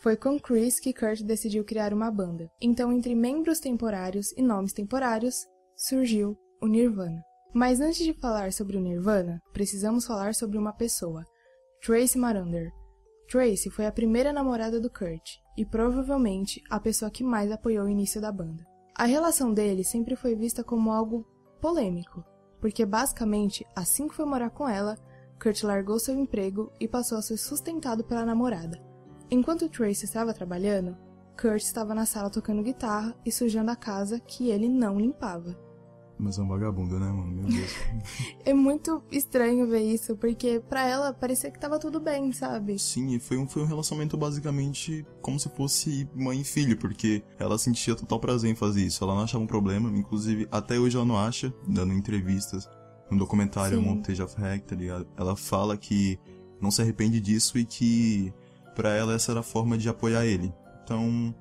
Foi 0.00 0.16
com 0.16 0.40
Chris 0.40 0.80
que 0.80 0.94
Kurt 0.94 1.20
decidiu 1.20 1.62
criar 1.62 1.92
uma 1.92 2.10
banda. 2.10 2.50
Então, 2.58 2.90
entre 2.90 3.14
membros 3.14 3.60
temporários 3.60 4.32
e 4.32 4.40
nomes 4.40 4.72
temporários, 4.72 5.46
surgiu 5.76 6.38
o 6.58 6.66
Nirvana. 6.66 7.22
Mas 7.52 7.80
antes 7.80 7.98
de 7.98 8.14
falar 8.14 8.50
sobre 8.50 8.78
o 8.78 8.80
Nirvana, 8.80 9.42
precisamos 9.52 10.06
falar 10.06 10.34
sobre 10.34 10.56
uma 10.56 10.72
pessoa, 10.72 11.22
Tracy 11.84 12.16
Marander. 12.16 12.72
Tracy 13.28 13.68
foi 13.68 13.84
a 13.84 13.92
primeira 13.92 14.32
namorada 14.32 14.80
do 14.80 14.88
Kurt 14.88 15.36
e 15.54 15.66
provavelmente 15.66 16.62
a 16.70 16.80
pessoa 16.80 17.10
que 17.10 17.22
mais 17.22 17.52
apoiou 17.52 17.84
o 17.84 17.90
início 17.90 18.22
da 18.22 18.32
banda. 18.32 18.66
A 18.96 19.04
relação 19.04 19.52
deles 19.52 19.88
sempre 19.88 20.16
foi 20.16 20.34
vista 20.34 20.64
como 20.64 20.92
algo 20.92 21.26
polêmico, 21.60 22.24
porque 22.58 22.86
basicamente, 22.86 23.66
assim 23.76 24.08
que 24.08 24.14
foi 24.14 24.24
morar 24.24 24.48
com 24.48 24.66
ela, 24.66 24.96
Kurt 25.38 25.62
largou 25.62 25.98
seu 25.98 26.18
emprego 26.18 26.72
e 26.80 26.88
passou 26.88 27.18
a 27.18 27.22
ser 27.22 27.36
sustentado 27.36 28.02
pela 28.02 28.24
namorada. 28.24 28.89
Enquanto 29.30 29.68
Tracy 29.68 30.04
estava 30.04 30.34
trabalhando, 30.34 30.96
Kurt 31.40 31.62
estava 31.62 31.94
na 31.94 32.04
sala 32.04 32.28
tocando 32.28 32.62
guitarra 32.62 33.14
e 33.24 33.30
sujando 33.30 33.70
a 33.70 33.76
casa 33.76 34.18
que 34.18 34.50
ele 34.50 34.68
não 34.68 34.98
limpava. 34.98 35.56
Mas 36.18 36.38
é 36.38 36.42
um 36.42 36.48
vagabundo, 36.48 37.00
né, 37.00 37.06
mano? 37.06 37.32
Meu 37.32 37.44
Deus. 37.44 37.70
é 38.44 38.52
muito 38.52 39.02
estranho 39.10 39.66
ver 39.66 39.80
isso, 39.80 40.16
porque 40.16 40.60
pra 40.68 40.86
ela 40.86 41.14
parecia 41.14 41.50
que 41.50 41.58
tava 41.58 41.78
tudo 41.78 41.98
bem, 41.98 42.30
sabe? 42.32 42.78
Sim, 42.78 43.14
e 43.14 43.18
foi 43.18 43.38
um, 43.38 43.48
foi 43.48 43.62
um 43.62 43.66
relacionamento 43.66 44.18
basicamente 44.18 45.06
como 45.22 45.40
se 45.40 45.48
fosse 45.48 46.06
mãe 46.14 46.40
e 46.40 46.44
filho, 46.44 46.76
porque 46.76 47.22
ela 47.38 47.56
sentia 47.56 47.94
total 47.94 48.20
prazer 48.20 48.50
em 48.50 48.54
fazer 48.54 48.82
isso. 48.82 49.02
Ela 49.02 49.14
não 49.14 49.22
achava 49.22 49.42
um 49.42 49.46
problema, 49.46 49.88
inclusive 49.96 50.46
até 50.50 50.78
hoje 50.78 50.96
ela 50.96 51.06
não 51.06 51.16
acha, 51.16 51.54
dando 51.66 51.94
entrevistas. 51.94 52.68
No 53.10 53.18
documentário. 53.18 53.80
Montage 53.80 54.22
of 54.22 54.36
ligado? 54.72 55.06
Ela 55.16 55.34
fala 55.34 55.76
que 55.76 56.18
não 56.60 56.70
se 56.70 56.82
arrepende 56.82 57.20
disso 57.20 57.58
e 57.58 57.64
que 57.64 58.32
para 58.74 58.90
ela 58.90 59.14
essa 59.14 59.32
era 59.32 59.40
a 59.40 59.44
forma 59.44 59.76
de 59.76 59.88
apoiar 59.88 60.24
ele. 60.24 60.52
Então, 60.82 61.34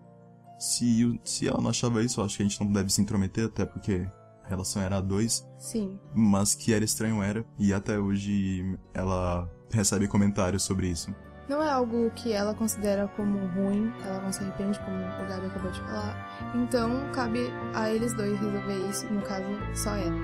se, 0.59 1.19
se 1.23 1.47
ela 1.47 1.61
não 1.61 1.69
achava 1.69 2.03
isso, 2.03 2.19
eu 2.19 2.25
acho 2.25 2.37
que 2.37 2.43
a 2.43 2.45
gente 2.45 2.63
não 2.63 2.71
deve 2.71 2.91
se 2.91 3.01
intrometer, 3.01 3.45
até 3.45 3.65
porque 3.65 4.07
a 4.43 4.47
relação 4.47 4.81
era 4.81 4.97
a 4.97 5.01
dois, 5.01 5.47
Sim. 5.57 5.99
mas 6.13 6.53
que 6.53 6.73
era 6.73 6.83
estranho 6.83 7.23
era, 7.23 7.45
e 7.57 7.73
até 7.73 7.97
hoje 7.97 8.77
ela 8.93 9.49
recebe 9.71 10.07
comentários 10.07 10.63
sobre 10.63 10.87
isso. 10.87 11.13
Não 11.47 11.63
é 11.63 11.69
algo 11.69 12.11
que 12.11 12.31
ela 12.31 12.53
considera 12.53 13.07
como 13.15 13.39
ruim, 13.47 13.91
ela 14.05 14.21
não 14.21 14.31
se 14.31 14.43
arrepende, 14.43 14.79
como 14.81 14.97
o 14.97 15.27
Gabi 15.27 15.47
acabou 15.47 15.71
de 15.71 15.79
falar. 15.79 16.53
Então, 16.53 17.11
cabe 17.11 17.51
a 17.73 17.89
eles 17.89 18.13
dois 18.13 18.39
resolver 18.39 18.87
isso, 18.87 19.11
no 19.11 19.21
caso, 19.23 19.47
só 19.73 19.95
ela. 19.95 20.15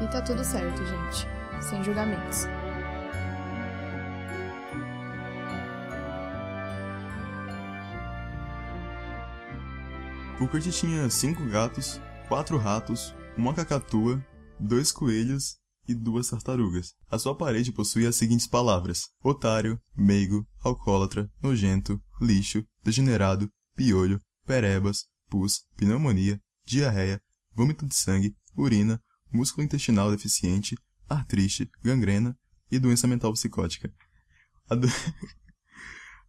E 0.00 0.06
tá 0.08 0.22
tudo 0.22 0.44
certo, 0.44 0.78
gente. 0.84 1.26
Sem 1.60 1.82
julgamentos. 1.82 2.46
O 10.42 10.60
tinha 10.72 11.08
cinco 11.08 11.46
gatos, 11.46 12.00
quatro 12.26 12.58
ratos, 12.58 13.14
uma 13.38 13.54
cacatua, 13.54 14.20
dois 14.58 14.90
coelhos 14.90 15.56
e 15.86 15.94
duas 15.94 16.30
tartarugas. 16.30 16.94
A 17.08 17.16
sua 17.16 17.36
parede 17.36 17.70
possuía 17.70 18.08
as 18.08 18.16
seguintes 18.16 18.48
palavras: 18.48 19.08
otário, 19.22 19.80
meigo, 19.96 20.44
alcoólatra, 20.64 21.30
nojento, 21.40 22.02
lixo, 22.20 22.66
degenerado, 22.82 23.48
piolho, 23.76 24.20
perebas, 24.44 25.06
pus, 25.30 25.64
pneumonia, 25.76 26.42
diarreia, 26.66 27.22
vômito 27.54 27.86
de 27.86 27.94
sangue, 27.94 28.34
urina, 28.56 29.00
músculo 29.32 29.64
intestinal 29.64 30.10
deficiente, 30.10 30.76
artrite, 31.08 31.70
gangrena 31.84 32.36
e 32.68 32.80
doença 32.80 33.06
mental 33.06 33.32
psicótica. 33.32 33.94
Ado... 34.68 34.88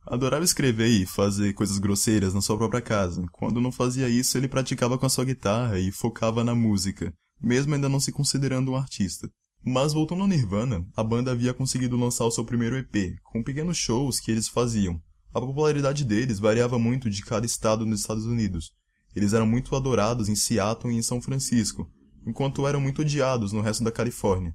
Adorava 0.05 0.43
escrever 0.43 0.87
e 0.87 1.05
fazer 1.05 1.53
coisas 1.53 1.79
grosseiras 1.79 2.33
na 2.33 2.41
sua 2.41 2.57
própria 2.57 2.81
casa. 2.81 3.25
Quando 3.31 3.61
não 3.61 3.71
fazia 3.71 4.09
isso, 4.09 4.37
ele 4.37 4.49
praticava 4.49 4.97
com 4.97 5.05
a 5.05 5.09
sua 5.09 5.23
guitarra 5.23 5.79
e 5.79 5.91
focava 5.91 6.43
na 6.43 6.53
música, 6.53 7.13
mesmo 7.41 7.73
ainda 7.73 7.87
não 7.87 7.99
se 7.99 8.11
considerando 8.11 8.71
um 8.71 8.75
artista. 8.75 9.29
Mas 9.65 9.93
voltando 9.93 10.21
ao 10.21 10.27
Nirvana, 10.27 10.85
a 10.93 11.01
banda 11.01 11.31
havia 11.31 11.53
conseguido 11.53 11.95
lançar 11.95 12.25
o 12.25 12.31
seu 12.31 12.43
primeiro 12.43 12.77
EP, 12.77 13.15
com 13.23 13.41
pequenos 13.41 13.77
shows 13.77 14.19
que 14.19 14.29
eles 14.29 14.49
faziam. 14.49 15.01
A 15.33 15.39
popularidade 15.39 16.03
deles 16.03 16.37
variava 16.37 16.77
muito 16.77 17.09
de 17.09 17.23
cada 17.23 17.45
estado 17.45 17.85
nos 17.85 18.01
Estados 18.01 18.25
Unidos. 18.25 18.73
Eles 19.15 19.31
eram 19.31 19.47
muito 19.47 19.73
adorados 19.73 20.27
em 20.27 20.35
Seattle 20.35 20.93
e 20.93 20.97
em 20.97 21.01
São 21.01 21.21
Francisco, 21.21 21.89
enquanto 22.27 22.67
eram 22.67 22.81
muito 22.81 23.01
odiados 23.01 23.53
no 23.53 23.61
resto 23.61 23.85
da 23.85 23.91
Califórnia. 23.91 24.53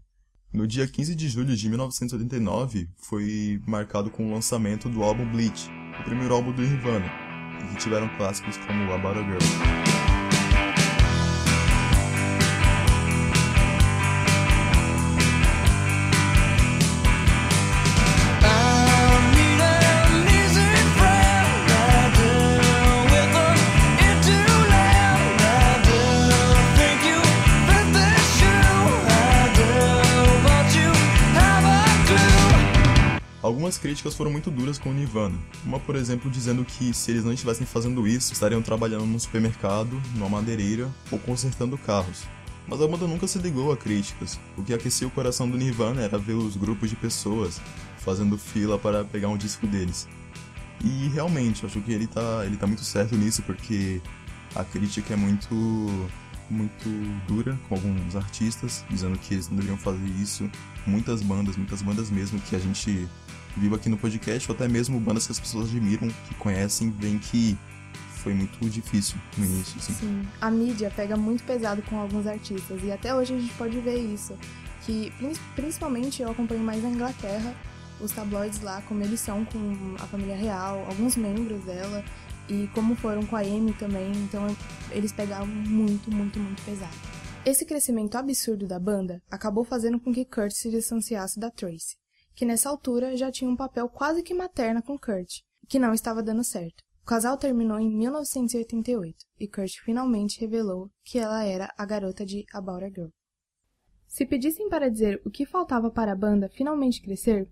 No 0.51 0.67
dia 0.67 0.89
15 0.89 1.15
de 1.15 1.29
julho 1.29 1.55
de 1.55 1.69
1989, 1.69 2.89
foi 2.97 3.61
marcado 3.67 4.09
com 4.09 4.27
o 4.27 4.33
lançamento 4.33 4.89
do 4.89 5.03
álbum 5.03 5.31
Bleach, 5.31 5.69
o 6.01 6.05
primeiro 6.05 6.33
álbum 6.33 6.53
do 6.53 6.63
Nirvana, 6.63 7.05
e 7.63 7.75
que 7.75 7.83
tiveram 7.83 8.09
clássicos 8.17 8.57
como 8.57 8.91
About 8.91 9.19
a 9.19 9.23
Girl. 9.25 10.08
Algumas 33.69 33.83
críticas 33.83 34.15
foram 34.15 34.31
muito 34.31 34.51
duras 34.51 34.79
com 34.79 34.89
o 34.89 34.95
Nirvana. 34.95 35.39
Uma, 35.63 35.79
por 35.79 35.95
exemplo, 35.95 36.31
dizendo 36.31 36.65
que 36.65 36.95
se 36.95 37.11
eles 37.11 37.23
não 37.23 37.35
estivessem 37.35 37.67
fazendo 37.67 38.09
isso, 38.09 38.33
estariam 38.33 38.63
trabalhando 38.63 39.05
num 39.05 39.19
supermercado, 39.19 40.01
numa 40.15 40.27
madeireira 40.27 40.89
ou 41.11 41.19
consertando 41.19 41.77
carros. 41.77 42.23
Mas 42.67 42.81
a 42.81 42.89
banda 42.89 43.07
nunca 43.07 43.27
se 43.27 43.39
ligou 43.39 43.71
a 43.71 43.77
críticas. 43.77 44.41
O 44.57 44.63
que 44.63 44.73
aquecia 44.73 45.07
o 45.07 45.11
coração 45.11 45.51
do 45.51 45.59
Nirvana 45.59 46.01
era 46.01 46.17
ver 46.17 46.33
os 46.33 46.57
grupos 46.57 46.89
de 46.89 46.97
pessoas 46.97 47.61
fazendo 47.99 48.39
fila 48.39 48.79
para 48.79 49.05
pegar 49.05 49.29
um 49.29 49.37
disco 49.37 49.67
deles. 49.67 50.09
E 50.83 51.09
realmente, 51.09 51.67
acho 51.67 51.79
que 51.83 51.93
ele 51.93 52.07
tá, 52.07 52.47
ele 52.47 52.57
tá 52.57 52.67
muito 52.67 52.85
certo 52.85 53.17
nisso, 53.17 53.43
porque 53.43 54.01
a 54.55 54.65
crítica 54.65 55.13
é 55.13 55.17
muito 55.17 56.09
muito 56.49 56.89
dura 57.27 57.59
com 57.69 57.75
alguns 57.75 58.17
artistas, 58.17 58.83
dizendo 58.89 59.19
que 59.19 59.35
eles 59.35 59.51
não 59.51 59.57
deveriam 59.57 59.77
fazer 59.77 60.07
isso. 60.19 60.51
Muitas 60.87 61.21
bandas, 61.21 61.59
muitas 61.59 61.83
bandas 61.83 62.11
mesmo 62.11 62.41
que 62.41 62.57
a 62.57 62.59
gente 62.59 63.07
viu 63.59 63.75
aqui 63.75 63.89
no 63.89 63.99
podcast, 63.99 64.51
ou 64.51 64.55
até 64.55 64.69
mesmo 64.69 64.99
bandas 65.01 65.27
que 65.27 65.33
as 65.33 65.41
pessoas 65.41 65.69
admiram, 65.69 66.09
que 66.29 66.35
conhecem, 66.37 66.91
veem 66.91 67.19
que 67.19 67.59
foi 68.23 68.35
muito 68.35 68.59
difícil 68.69 69.17
no 69.37 69.45
início. 69.45 69.77
Assim. 69.79 69.95
Sim, 69.95 70.23
a 70.41 70.51
mídia 70.51 70.93
pega 70.95 71.17
muito 71.17 71.45
pesado 71.45 71.83
com 71.83 71.99
alguns 71.99 72.27
artistas, 72.27 72.83
e 72.83 72.91
até 72.91 73.15
hoje 73.15 73.35
a 73.35 73.39
gente 73.39 73.53
pode 73.55 73.79
ver 73.81 73.99
isso. 73.99 74.35
Que 74.85 75.13
principalmente 75.55 76.23
eu 76.23 76.31
acompanho 76.31 76.63
mais 76.63 76.83
na 76.83 76.89
Inglaterra, 76.89 77.55
os 78.01 78.13
tabloides 78.13 78.61
lá, 78.63 78.81
como 78.83 79.03
eles 79.03 79.21
são 79.21 79.45
com 79.45 79.95
a 79.99 80.07
família 80.07 80.37
real, 80.37 80.85
alguns 80.87 81.17
membros 81.17 81.63
dela, 81.65 82.05
e 82.49 82.69
como 82.75 82.95
foram 82.95 83.27
com 83.27 83.37
a 83.37 83.41
Amy 83.41 83.75
também, 83.75 84.11
então 84.13 84.47
eles 84.91 85.13
pegavam 85.13 85.47
muito, 85.47 86.11
muito, 86.11 86.39
muito 86.39 86.63
pesado. 86.63 86.97
Esse 87.45 87.65
crescimento 87.65 88.17
absurdo 88.17 88.67
da 88.67 88.79
banda 88.79 89.23
acabou 89.31 89.65
fazendo 89.65 90.01
com 90.01 90.13
que 90.13 90.25
Kurt 90.25 90.53
se 90.53 90.71
distanciasse 90.71 91.39
da 91.39 91.51
Tracy, 91.51 91.97
que 92.39 92.47
nessa 92.47 92.71
altura 92.71 93.17
já 93.17 93.33
tinha 93.33 93.51
um 93.51 93.57
papel 93.57 93.89
quase 93.89 94.23
que 94.23 94.33
materna 94.33 94.81
com 94.81 94.97
Kurt, 94.97 95.41
que 95.69 95.77
não 95.77 95.93
estava 95.93 96.23
dando 96.23 96.45
certo. 96.45 96.85
O 97.03 97.05
casal 97.05 97.37
terminou 97.37 97.81
em 97.81 97.91
1988 97.91 99.25
e 99.41 99.49
Kurt 99.49 99.81
finalmente 99.85 100.39
revelou 100.39 100.89
que 101.03 101.19
ela 101.19 101.43
era 101.43 101.75
a 101.77 101.85
garota 101.85 102.25
de 102.25 102.47
About 102.53 102.85
a 102.85 102.89
Girl. 102.91 103.09
Se 104.07 104.25
pedissem 104.25 104.69
para 104.69 104.89
dizer 104.89 105.21
o 105.25 105.31
que 105.33 105.45
faltava 105.45 105.91
para 105.91 106.13
a 106.13 106.15
banda 106.15 106.49
finalmente 106.49 107.03
crescer, 107.03 107.51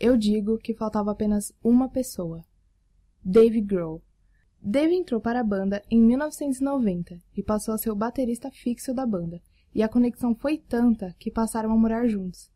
eu 0.00 0.16
digo 0.16 0.58
que 0.58 0.74
faltava 0.74 1.12
apenas 1.12 1.52
uma 1.62 1.88
pessoa: 1.88 2.44
Dave 3.24 3.60
Grohl. 3.60 4.02
Dave 4.60 4.96
entrou 4.96 5.20
para 5.20 5.38
a 5.38 5.44
banda 5.44 5.80
em 5.88 6.02
1990 6.02 7.20
e 7.36 7.40
passou 7.44 7.72
a 7.72 7.78
ser 7.78 7.92
o 7.92 7.94
baterista 7.94 8.50
fixo 8.50 8.92
da 8.92 9.06
banda, 9.06 9.40
e 9.72 9.80
a 9.80 9.88
conexão 9.88 10.34
foi 10.34 10.58
tanta 10.58 11.14
que 11.20 11.30
passaram 11.30 11.70
a 11.70 11.76
morar 11.76 12.08
juntos. 12.08 12.50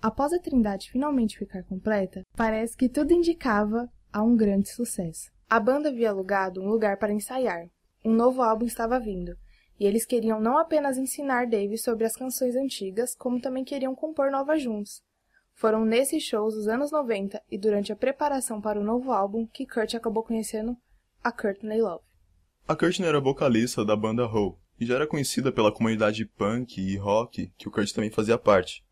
Após 0.00 0.32
a 0.32 0.38
Trindade 0.38 0.90
finalmente 0.90 1.38
ficar 1.38 1.62
completa, 1.64 2.22
parece 2.36 2.76
que 2.76 2.88
tudo 2.88 3.12
indicava 3.12 3.88
a 4.12 4.22
um 4.22 4.36
grande 4.36 4.68
sucesso. 4.68 5.30
A 5.48 5.58
banda 5.58 5.88
havia 5.88 6.10
alugado 6.10 6.60
um 6.60 6.68
lugar 6.68 6.98
para 6.98 7.12
ensaiar. 7.12 7.68
Um 8.04 8.12
novo 8.12 8.42
álbum 8.42 8.66
estava 8.66 9.00
vindo, 9.00 9.36
e 9.78 9.86
eles 9.86 10.04
queriam 10.04 10.40
não 10.40 10.58
apenas 10.58 10.98
ensinar 10.98 11.46
Dave 11.46 11.76
sobre 11.78 12.04
as 12.04 12.14
canções 12.14 12.54
antigas, 12.54 13.14
como 13.14 13.40
também 13.40 13.64
queriam 13.64 13.94
compor 13.94 14.30
novas 14.30 14.62
juntos. 14.62 15.02
Foram 15.54 15.84
nesses 15.84 16.22
shows 16.22 16.54
dos 16.54 16.68
anos 16.68 16.90
90 16.90 17.40
e 17.50 17.56
durante 17.56 17.92
a 17.92 17.96
preparação 17.96 18.60
para 18.60 18.78
o 18.78 18.84
novo 18.84 19.12
álbum 19.12 19.46
que 19.46 19.66
Kurt 19.66 19.94
acabou 19.94 20.22
conhecendo 20.22 20.76
a 21.22 21.32
Courtney 21.32 21.80
Love. 21.80 22.04
A 22.66 22.74
Courtney 22.74 23.08
era 23.08 23.20
vocalista 23.20 23.84
da 23.84 23.96
banda 23.96 24.26
Hole 24.26 24.56
e 24.78 24.84
já 24.84 24.96
era 24.96 25.06
conhecida 25.06 25.52
pela 25.52 25.72
comunidade 25.72 26.24
punk 26.24 26.80
e 26.80 26.96
rock 26.96 27.52
que 27.56 27.68
o 27.68 27.70
Kurt 27.70 27.92
também 27.92 28.10
fazia 28.10 28.36
parte. 28.36 28.83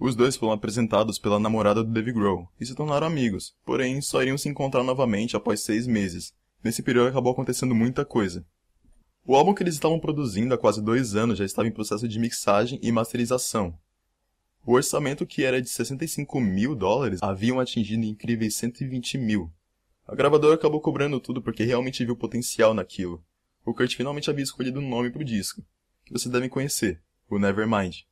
Os 0.00 0.16
dois 0.16 0.34
foram 0.34 0.54
apresentados 0.54 1.18
pela 1.18 1.38
namorada 1.38 1.84
do 1.84 1.92
Dave 1.92 2.10
Grohl 2.10 2.48
e 2.58 2.64
se 2.64 2.74
tornaram 2.74 3.06
amigos, 3.06 3.54
porém 3.66 4.00
só 4.00 4.22
iriam 4.22 4.38
se 4.38 4.48
encontrar 4.48 4.82
novamente 4.82 5.36
após 5.36 5.62
seis 5.62 5.86
meses. 5.86 6.32
Nesse 6.64 6.82
período 6.82 7.08
acabou 7.08 7.32
acontecendo 7.32 7.74
muita 7.74 8.02
coisa. 8.02 8.42
O 9.26 9.36
álbum 9.36 9.52
que 9.52 9.62
eles 9.62 9.74
estavam 9.74 10.00
produzindo 10.00 10.54
há 10.54 10.58
quase 10.58 10.82
dois 10.82 11.14
anos 11.14 11.36
já 11.36 11.44
estava 11.44 11.68
em 11.68 11.72
processo 11.72 12.08
de 12.08 12.18
mixagem 12.18 12.80
e 12.82 12.90
masterização. 12.90 13.78
O 14.64 14.72
orçamento, 14.72 15.26
que 15.26 15.44
era 15.44 15.60
de 15.60 15.68
65 15.68 16.40
mil 16.40 16.74
dólares, 16.74 17.22
haviam 17.22 17.60
atingido 17.60 18.02
incríveis 18.02 18.56
120 18.56 19.18
mil, 19.18 19.52
a 20.08 20.14
gravadora 20.14 20.54
acabou 20.54 20.80
cobrando 20.80 21.20
tudo 21.20 21.42
porque 21.42 21.62
realmente 21.62 22.04
viu 22.04 22.16
potencial 22.16 22.72
naquilo. 22.72 23.22
O 23.64 23.74
Kurt 23.74 23.94
finalmente 23.94 24.30
havia 24.30 24.42
escolhido 24.42 24.80
um 24.80 24.88
nome 24.88 25.10
pro 25.10 25.22
disco, 25.22 25.62
que 26.04 26.12
vocês 26.12 26.32
devem 26.32 26.48
conhecer, 26.48 27.02
o 27.28 27.38
Nevermind. 27.38 28.06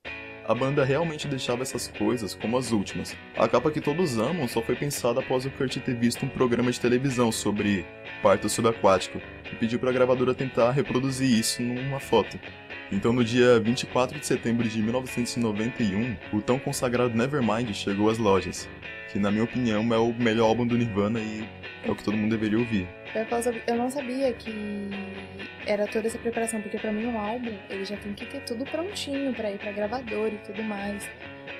A 0.48 0.54
banda 0.54 0.82
realmente 0.82 1.28
deixava 1.28 1.60
essas 1.60 1.88
coisas 1.88 2.34
como 2.34 2.56
as 2.56 2.72
últimas. 2.72 3.14
A 3.36 3.46
capa 3.46 3.70
que 3.70 3.82
todos 3.82 4.16
amam 4.16 4.48
só 4.48 4.62
foi 4.62 4.74
pensada 4.74 5.20
após 5.20 5.44
o 5.44 5.50
Kurt 5.50 5.76
ter 5.76 5.94
visto 5.94 6.24
um 6.24 6.28
programa 6.30 6.72
de 6.72 6.80
televisão 6.80 7.30
sobre 7.30 7.84
parto 8.22 8.48
subaquático 8.48 9.20
e 9.52 9.54
pediu 9.56 9.78
para 9.78 9.90
a 9.90 9.92
gravadora 9.92 10.32
tentar 10.32 10.70
reproduzir 10.70 11.38
isso 11.38 11.62
numa 11.62 12.00
foto. 12.00 12.40
Então, 12.90 13.12
no 13.12 13.22
dia 13.22 13.60
24 13.60 14.18
de 14.18 14.24
setembro 14.24 14.66
de 14.66 14.82
1991, 14.82 16.16
o 16.32 16.40
tão 16.40 16.58
consagrado 16.58 17.14
Nevermind 17.14 17.74
chegou 17.74 18.08
às 18.08 18.16
lojas 18.16 18.66
que 19.12 19.18
na 19.18 19.30
minha 19.30 19.44
opinião 19.44 19.92
é 19.92 19.98
o 19.98 20.12
melhor 20.12 20.46
álbum 20.46 20.66
do 20.66 20.76
Nirvana 20.76 21.18
e 21.18 21.48
é 21.84 21.90
o 21.90 21.96
que 21.96 22.04
todo 22.04 22.16
mundo 22.16 22.30
deveria 22.30 22.58
ouvir. 22.58 22.86
Eu 23.66 23.76
não 23.76 23.90
sabia 23.90 24.32
que 24.32 24.90
era 25.66 25.86
toda 25.86 26.06
essa 26.06 26.18
preparação, 26.18 26.60
porque 26.62 26.78
para 26.78 26.92
mim 26.92 27.06
um 27.06 27.18
álbum 27.18 27.52
ele 27.68 27.84
já 27.84 27.96
tem 27.96 28.14
que 28.14 28.26
ter 28.26 28.40
tudo 28.40 28.64
prontinho 28.64 29.34
para 29.34 29.50
ir 29.50 29.58
para 29.58 29.72
gravador 29.72 30.28
e 30.28 30.38
tudo 30.38 30.62
mais. 30.62 31.08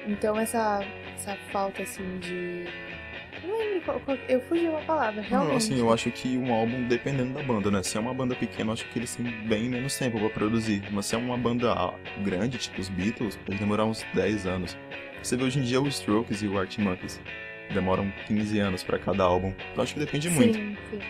Então 0.07 0.38
essa 0.38 0.81
essa 1.14 1.37
falta 1.50 1.83
assim 1.83 2.19
de 2.19 2.67
não 3.45 3.59
lembro 3.59 4.02
eu 4.28 4.40
fugi 4.40 4.69
uma 4.69 4.81
palavra, 4.83 5.23
realmente. 5.23 5.50
Não, 5.50 5.57
assim, 5.57 5.78
eu 5.78 5.93
acho 5.93 6.11
que 6.11 6.37
um 6.37 6.52
álbum, 6.52 6.87
dependendo 6.87 7.35
da 7.35 7.43
banda, 7.43 7.71
né? 7.71 7.83
Se 7.83 7.97
é 7.97 8.00
uma 8.00 8.12
banda 8.12 8.35
pequena, 8.35 8.71
eu 8.71 8.73
acho 8.75 8.85
que 8.87 8.99
eles 8.99 9.14
têm 9.14 9.26
bem 9.47 9.69
menos 9.69 9.97
tempo 9.97 10.19
pra 10.19 10.28
produzir. 10.28 10.83
Mas 10.90 11.07
se 11.07 11.14
é 11.14 11.19
uma 11.19 11.37
banda 11.37 11.75
grande, 12.23 12.59
tipo 12.59 12.81
os 12.81 12.88
Beatles, 12.88 13.37
pode 13.37 13.59
demorar 13.59 13.85
uns 13.85 14.05
10 14.14 14.47
anos. 14.47 14.76
Você 15.23 15.37
vê 15.37 15.45
hoje 15.45 15.61
em 15.61 15.62
dia 15.62 15.81
o 15.81 15.88
Strokes 15.88 16.43
e 16.43 16.49
o 16.49 16.59
Art 16.59 16.76
Monkeys. 16.78 17.21
Demoram 17.73 18.12
15 18.26 18.59
anos 18.59 18.83
para 18.83 18.99
cada 18.99 19.25
álbum. 19.25 19.52
Então 19.73 19.83
acho 19.85 19.95
que 19.95 20.00
depende 20.00 20.28
muito. 20.31 20.55
Sim, 20.55 20.76
sim. 20.90 21.00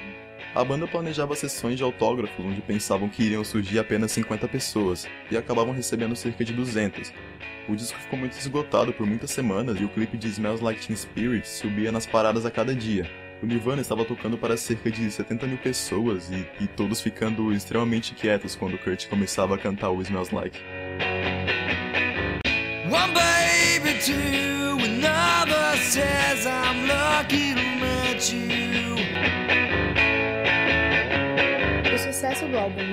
A 0.54 0.64
banda 0.64 0.86
planejava 0.86 1.36
sessões 1.36 1.76
de 1.76 1.82
autógrafos 1.82 2.44
onde 2.44 2.62
pensavam 2.62 3.08
que 3.08 3.22
iriam 3.22 3.44
surgir 3.44 3.78
apenas 3.78 4.12
50 4.12 4.48
pessoas 4.48 5.06
e 5.30 5.36
acabavam 5.36 5.74
recebendo 5.74 6.16
cerca 6.16 6.44
de 6.44 6.52
200. 6.52 7.12
o 7.68 7.76
disco 7.76 7.98
ficou 7.98 8.18
muito 8.18 8.32
esgotado 8.32 8.92
por 8.92 9.06
muitas 9.06 9.30
semanas 9.30 9.78
e 9.78 9.84
o 9.84 9.88
clipe 9.88 10.16
de 10.16 10.28
Smells 10.28 10.64
Like 10.64 10.86
Teen 10.86 10.96
Spirit 10.96 11.46
subia 11.46 11.92
nas 11.92 12.06
paradas 12.06 12.46
a 12.46 12.50
cada 12.50 12.74
dia. 12.74 13.08
O 13.42 13.46
Nirvana 13.46 13.82
estava 13.82 14.04
tocando 14.04 14.36
para 14.36 14.56
cerca 14.56 14.90
de 14.90 15.10
70 15.10 15.46
mil 15.46 15.58
pessoas 15.58 16.30
e, 16.30 16.46
e 16.60 16.66
todos 16.66 17.00
ficando 17.00 17.52
extremamente 17.52 18.14
quietos 18.14 18.56
quando 18.56 18.78
Kurt 18.78 19.06
começava 19.06 19.54
a 19.54 19.58
cantar 19.58 19.90
o 19.90 20.00
Smells 20.02 20.34
Like. 20.34 20.58
One 22.90 23.12
baby, 23.12 24.00
two, 24.00 24.82
another 24.82 25.76
says 25.76 26.46
I'm 26.46 26.88
lucky 26.88 27.54
to 27.54 27.60
meet 27.60 28.32
you. 28.32 28.57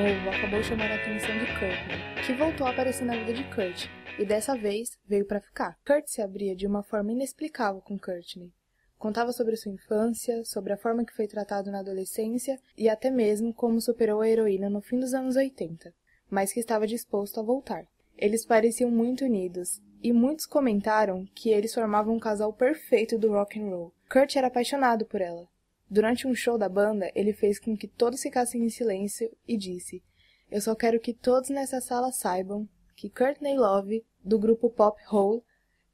Novo 0.06 0.30
acabou 0.30 0.62
chamando 0.62 0.92
a 0.92 0.96
atenção 0.96 1.36
de 1.40 1.48
Kurt, 1.58 2.26
que 2.28 2.34
voltou 2.34 2.68
a 2.68 2.70
aparecer 2.70 3.06
na 3.06 3.18
vida 3.18 3.34
de 3.34 3.44
Kurt, 3.46 3.88
e 4.20 4.26
dessa 4.26 4.56
vez 4.56 4.92
veio 5.08 5.26
para 5.26 5.42
ficar. 5.42 5.80
Kurt 5.84 6.06
se 6.06 6.22
abria 6.22 6.56
de 6.56 6.68
uma 6.68 6.84
forma 6.84 7.12
inexplicável 7.12 7.82
com 7.82 7.98
Courtney. 7.98 8.54
Contava 9.00 9.32
sobre 9.32 9.56
sua 9.56 9.72
infância, 9.72 10.46
sobre 10.46 10.74
a 10.74 10.78
forma 10.78 11.04
que 11.04 11.16
foi 11.16 11.28
tratado 11.28 11.72
na 11.72 11.80
adolescência 11.80 12.60
e 12.78 12.88
até 12.88 13.10
mesmo 13.10 13.52
como 13.52 13.82
superou 13.82 14.22
a 14.22 14.30
heroína 14.30 14.70
no 14.70 14.80
fim 14.80 15.00
dos 15.00 15.16
anos 15.16 15.36
80, 15.36 15.92
mas 16.30 16.54
que 16.54 16.60
estava 16.60 16.86
disposto 16.86 17.40
a 17.40 17.44
voltar. 17.44 17.88
Eles 18.16 18.46
pareciam 18.46 18.92
muito 18.92 19.26
unidos, 19.26 19.82
e 20.04 20.14
muitos 20.14 20.46
comentaram 20.46 21.26
que 21.34 21.50
eles 21.50 21.74
formavam 21.74 22.14
um 22.14 22.20
casal 22.20 22.54
perfeito 22.54 23.18
do 23.18 23.32
rock 23.32 23.60
and 23.60 23.70
roll. 23.70 23.92
Kurt 24.08 24.36
era 24.36 24.48
apaixonado 24.48 25.04
por 25.04 25.20
ela. 25.20 25.48
Durante 25.90 26.28
um 26.28 26.34
show 26.34 26.58
da 26.58 26.68
banda, 26.68 27.12
ele 27.14 27.32
fez 27.32 27.60
com 27.60 27.78
que 27.78 27.88
todos 27.88 28.22
ficassem 28.22 28.64
em 28.64 28.70
silêncio 28.70 29.30
e 29.48 29.56
disse: 29.56 30.04
"Eu 30.50 30.60
só 30.62 30.76
quero 30.76 31.00
que 31.00 31.14
todos 31.14 31.50
nessa 31.50 31.80
sala 31.80 32.12
saibam 32.12 32.68
que 32.96 33.10
Courtney 33.10 33.56
Love, 33.56 34.04
do 34.24 34.40
grupo 34.40 34.70
pop 34.70 35.00
Hole, 35.12 35.44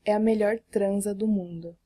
é 0.05 0.13
a 0.13 0.19
melhor 0.19 0.60
transa 0.71 1.13
do 1.13 1.27
mundo." 1.27 1.77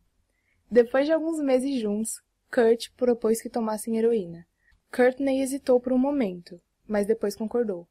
Depois 0.69 1.05
de 1.05 1.13
alguns 1.13 1.39
meses 1.39 1.79
juntos, 1.79 2.21
Kurt 2.53 2.89
propôs 2.95 3.41
que 3.41 3.49
tomassem 3.49 3.97
heroína. 3.97 4.47
Courtney 4.95 5.41
hesitou 5.41 5.79
por 5.79 5.91
um 5.91 5.97
momento, 5.97 6.61
mas 6.87 7.05
depois 7.05 7.35
concordou. 7.35 7.87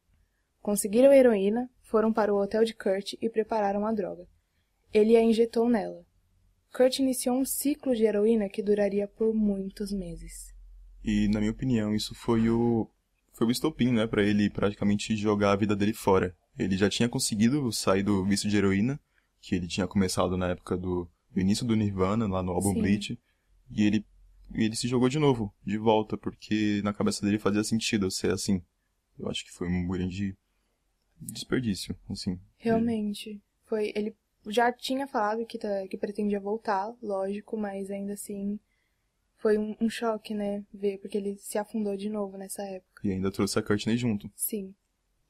Conseguiram 0.62 1.10
a 1.10 1.16
heroína, 1.16 1.70
foram 1.82 2.12
para 2.12 2.32
o 2.32 2.40
hotel 2.40 2.64
de 2.64 2.74
Kurt 2.74 3.14
e 3.20 3.28
prepararam 3.28 3.86
a 3.86 3.92
droga. 3.92 4.26
Ele 4.92 5.16
a 5.16 5.22
injetou 5.22 5.68
nela. 5.68 6.04
Kurt 6.74 6.98
iniciou 6.98 7.38
um 7.38 7.44
ciclo 7.44 7.94
de 7.94 8.02
heroína 8.02 8.48
que 8.48 8.60
duraria 8.60 9.06
por 9.06 9.32
muitos 9.32 9.92
meses. 9.92 10.52
E, 11.04 11.28
na 11.28 11.38
minha 11.38 11.52
opinião, 11.52 11.94
isso 11.94 12.14
foi 12.16 12.50
o 12.50 12.90
foi 13.32 13.46
o 13.46 13.50
estopim, 13.50 13.92
né, 13.92 14.06
para 14.06 14.22
ele 14.22 14.48
praticamente 14.50 15.16
jogar 15.16 15.52
a 15.52 15.56
vida 15.56 15.74
dele 15.74 15.92
fora. 15.92 16.36
Ele 16.56 16.76
já 16.76 16.88
tinha 16.88 17.08
conseguido 17.08 17.72
sair 17.72 18.02
do 18.02 18.24
vício 18.24 18.48
de 18.48 18.56
heroína, 18.56 19.00
que 19.40 19.54
ele 19.54 19.66
tinha 19.66 19.88
começado 19.88 20.36
na 20.36 20.50
época 20.50 20.76
do, 20.76 21.08
do 21.32 21.40
início 21.40 21.66
do 21.66 21.74
Nirvana, 21.74 22.28
lá 22.28 22.42
no 22.42 22.52
álbum 22.52 22.72
Sim. 22.72 22.80
Bleach, 22.80 23.18
e 23.70 23.82
ele 23.82 24.04
ele 24.52 24.76
se 24.76 24.86
jogou 24.86 25.08
de 25.08 25.18
novo, 25.18 25.52
de 25.64 25.78
volta, 25.78 26.16
porque 26.16 26.80
na 26.84 26.92
cabeça 26.92 27.24
dele 27.24 27.38
fazia 27.38 27.64
sentido 27.64 28.10
ser 28.10 28.32
assim. 28.32 28.62
Eu 29.18 29.28
acho 29.28 29.44
que 29.44 29.52
foi 29.52 29.68
um 29.68 29.86
grande 29.88 30.36
desperdício, 31.20 31.96
assim. 32.08 32.38
Realmente. 32.58 33.40
Foi. 33.64 33.92
Ele 33.96 34.14
já 34.46 34.72
tinha 34.72 35.06
falado 35.06 35.46
que, 35.46 35.58
tá, 35.58 35.86
que 35.88 35.96
pretendia 35.96 36.40
voltar, 36.40 36.94
lógico, 37.02 37.56
mas 37.56 37.90
ainda 37.90 38.14
assim 38.14 38.58
foi 39.36 39.58
um, 39.58 39.76
um, 39.80 39.90
choque, 39.90 40.34
né? 40.34 40.64
Ver, 40.72 40.98
porque 40.98 41.18
ele 41.18 41.36
se 41.38 41.58
afundou 41.58 41.96
de 41.96 42.08
novo 42.08 42.38
nessa 42.38 42.62
época. 42.62 43.06
E 43.06 43.12
ainda 43.12 43.30
trouxe 43.30 43.58
a 43.58 43.62
Courtney 43.62 43.96
junto. 43.96 44.30
Sim. 44.34 44.74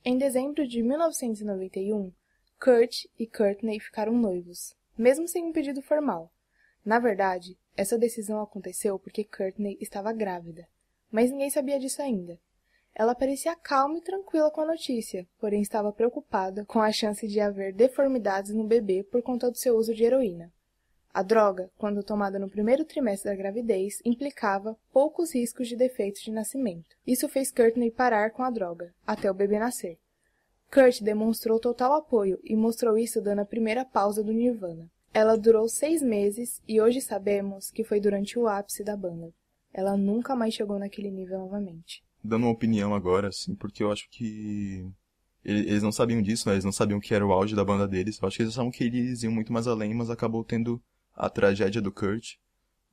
Em 0.04 0.16
dezembro 0.18 0.66
de 0.68 0.82
1991, 0.82 2.12
Kurt 2.60 3.06
e 3.18 3.26
Courtney 3.26 3.80
ficaram 3.80 4.12
noivos, 4.12 4.76
mesmo 4.96 5.26
sem 5.26 5.44
um 5.44 5.52
pedido 5.52 5.82
formal. 5.82 6.32
Na 6.84 6.98
verdade, 6.98 7.58
essa 7.76 7.98
decisão 7.98 8.40
aconteceu 8.40 8.98
porque 8.98 9.24
Courtney 9.24 9.76
estava 9.80 10.12
grávida, 10.12 10.68
mas 11.10 11.30
ninguém 11.30 11.50
sabia 11.50 11.80
disso 11.80 12.02
ainda. 12.02 12.38
Ela 12.96 13.12
parecia 13.12 13.56
calma 13.56 13.98
e 13.98 14.00
tranquila 14.00 14.52
com 14.52 14.60
a 14.60 14.66
notícia, 14.66 15.26
porém 15.40 15.60
estava 15.60 15.92
preocupada 15.92 16.64
com 16.64 16.80
a 16.80 16.92
chance 16.92 17.26
de 17.26 17.40
haver 17.40 17.72
deformidades 17.72 18.54
no 18.54 18.62
bebê 18.62 19.02
por 19.02 19.20
conta 19.20 19.50
do 19.50 19.58
seu 19.58 19.76
uso 19.76 19.92
de 19.92 20.04
heroína. 20.04 20.52
A 21.12 21.20
droga, 21.20 21.70
quando 21.76 22.04
tomada 22.04 22.38
no 22.38 22.48
primeiro 22.48 22.84
trimestre 22.84 23.30
da 23.30 23.36
gravidez, 23.36 24.00
implicava 24.04 24.76
poucos 24.92 25.34
riscos 25.34 25.66
de 25.66 25.76
defeitos 25.76 26.22
de 26.22 26.30
nascimento. 26.30 26.96
Isso 27.04 27.28
fez 27.28 27.50
Courtney 27.50 27.90
parar 27.90 28.30
com 28.30 28.44
a 28.44 28.50
droga, 28.50 28.94
até 29.04 29.28
o 29.28 29.34
bebê 29.34 29.58
nascer. 29.58 29.98
Kurt 30.72 31.02
demonstrou 31.02 31.58
total 31.58 31.94
apoio 31.94 32.38
e 32.44 32.54
mostrou 32.56 32.96
isso 32.96 33.20
dando 33.20 33.40
a 33.40 33.44
primeira 33.44 33.84
pausa 33.84 34.22
do 34.22 34.32
Nirvana. 34.32 34.88
Ela 35.12 35.36
durou 35.36 35.68
seis 35.68 36.00
meses 36.00 36.60
e 36.66 36.80
hoje 36.80 37.00
sabemos 37.00 37.70
que 37.70 37.84
foi 37.84 38.00
durante 38.00 38.38
o 38.38 38.48
ápice 38.48 38.84
da 38.84 38.96
banda. 38.96 39.32
Ela 39.72 39.96
nunca 39.96 40.34
mais 40.34 40.54
chegou 40.54 40.78
naquele 40.78 41.10
nível 41.10 41.38
novamente 41.38 42.04
dando 42.24 42.44
uma 42.44 42.52
opinião 42.52 42.94
agora, 42.94 43.28
assim, 43.28 43.54
porque 43.54 43.82
eu 43.82 43.92
acho 43.92 44.08
que 44.10 44.90
eles 45.44 45.82
não 45.82 45.92
sabiam 45.92 46.22
disso, 46.22 46.48
né? 46.48 46.54
Eles 46.54 46.64
não 46.64 46.72
sabiam 46.72 46.98
que 46.98 47.14
era 47.14 47.26
o 47.26 47.32
auge 47.32 47.54
da 47.54 47.64
banda 47.64 47.86
deles. 47.86 48.18
Eu 48.20 48.26
acho 48.26 48.38
que 48.38 48.42
eles 48.42 48.54
achavam 48.54 48.70
que 48.70 48.82
eles 48.82 49.22
iam 49.22 49.32
muito 49.32 49.52
mais 49.52 49.66
além, 49.66 49.92
mas 49.92 50.08
acabou 50.08 50.42
tendo 50.42 50.82
a 51.14 51.28
tragédia 51.28 51.82
do 51.82 51.92
Kurt. 51.92 52.36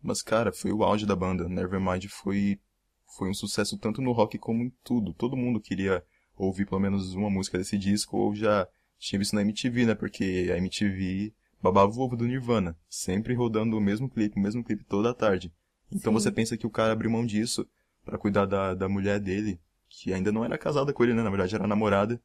Mas, 0.03 0.21
cara, 0.21 0.51
foi 0.51 0.73
o 0.73 0.83
auge 0.83 1.05
da 1.05 1.15
banda. 1.15 1.47
Nevermind 1.47 2.05
foi, 2.09 2.59
foi 3.17 3.29
um 3.29 3.33
sucesso 3.33 3.77
tanto 3.77 4.01
no 4.01 4.11
rock 4.11 4.37
como 4.37 4.63
em 4.63 4.73
tudo. 4.83 5.13
Todo 5.13 5.37
mundo 5.37 5.61
queria 5.61 6.03
ouvir 6.35 6.65
pelo 6.65 6.81
menos 6.81 7.13
uma 7.13 7.29
música 7.29 7.57
desse 7.57 7.77
disco 7.77 8.17
ou 8.17 8.35
já 8.35 8.67
tinha 8.99 9.17
visto 9.17 9.33
na 9.33 9.41
MTV, 9.41 9.85
né? 9.85 9.95
Porque 9.95 10.51
a 10.53 10.57
MTV 10.57 11.33
babava 11.61 11.93
o 11.93 11.99
ovo 12.01 12.17
do 12.17 12.25
Nirvana. 12.25 12.77
Sempre 12.89 13.33
rodando 13.33 13.77
o 13.77 13.81
mesmo 13.81 14.09
clipe, 14.09 14.37
o 14.37 14.43
mesmo 14.43 14.61
clipe 14.61 14.83
toda 14.83 15.11
a 15.11 15.13
tarde. 15.13 15.53
Então 15.89 16.11
Sim. 16.11 16.19
você 16.19 16.31
pensa 16.31 16.57
que 16.57 16.67
o 16.67 16.71
cara 16.71 16.91
abriu 16.91 17.09
mão 17.09 17.25
disso 17.25 17.65
para 18.03 18.17
cuidar 18.17 18.45
da, 18.45 18.73
da 18.73 18.89
mulher 18.89 19.19
dele, 19.19 19.59
que 19.89 20.13
ainda 20.13 20.31
não 20.31 20.43
era 20.43 20.57
casada 20.57 20.93
com 20.93 21.03
ele, 21.03 21.13
né? 21.13 21.21
Na 21.21 21.29
verdade 21.29 21.55
era 21.55 21.67
namorada, 21.67 22.21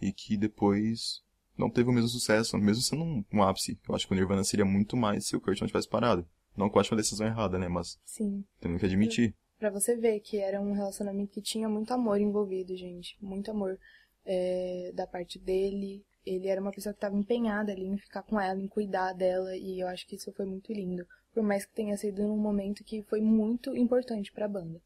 e 0.00 0.12
que 0.12 0.36
depois 0.36 1.22
não 1.56 1.70
teve 1.70 1.90
o 1.90 1.92
mesmo 1.92 2.08
sucesso, 2.08 2.56
mesmo 2.58 2.82
sendo 2.82 3.04
um, 3.04 3.24
um 3.32 3.42
ápice. 3.42 3.78
Eu 3.88 3.94
acho 3.94 4.06
que 4.06 4.12
o 4.12 4.16
Nirvana 4.16 4.42
seria 4.44 4.64
muito 4.64 4.96
mais 4.96 5.26
se 5.26 5.36
o 5.36 5.40
Kurt 5.40 5.60
não 5.60 5.68
tivesse 5.68 5.88
parado. 5.88 6.26
Não 6.56 6.68
que 6.68 6.76
eu 6.76 6.80
acho 6.80 6.92
uma 6.92 7.00
decisão 7.00 7.26
errada, 7.26 7.58
né? 7.58 7.68
Mas 7.68 7.98
Sim. 8.04 8.44
temos 8.60 8.80
que 8.80 8.86
admitir. 8.86 9.34
Pra 9.58 9.70
você 9.70 9.96
ver 9.96 10.20
que 10.20 10.38
era 10.38 10.60
um 10.60 10.72
relacionamento 10.72 11.32
que 11.32 11.40
tinha 11.40 11.68
muito 11.68 11.92
amor 11.92 12.20
envolvido, 12.20 12.76
gente. 12.76 13.16
Muito 13.20 13.50
amor 13.50 13.78
é, 14.24 14.90
da 14.94 15.06
parte 15.06 15.38
dele. 15.38 16.04
Ele 16.26 16.48
era 16.48 16.60
uma 16.60 16.72
pessoa 16.72 16.92
que 16.92 16.98
estava 16.98 17.16
empenhada 17.16 17.72
ali 17.72 17.86
em 17.86 17.96
ficar 17.96 18.22
com 18.22 18.40
ela, 18.40 18.60
em 18.60 18.68
cuidar 18.68 19.12
dela. 19.12 19.56
E 19.56 19.80
eu 19.80 19.88
acho 19.88 20.06
que 20.06 20.16
isso 20.16 20.32
foi 20.32 20.46
muito 20.46 20.72
lindo. 20.72 21.06
Por 21.32 21.42
mais 21.42 21.64
que 21.64 21.74
tenha 21.74 21.96
sido 21.96 22.22
num 22.22 22.36
momento 22.36 22.84
que 22.84 23.02
foi 23.04 23.20
muito 23.20 23.74
importante 23.76 24.32
para 24.32 24.44
a 24.44 24.48
banda. 24.48 24.80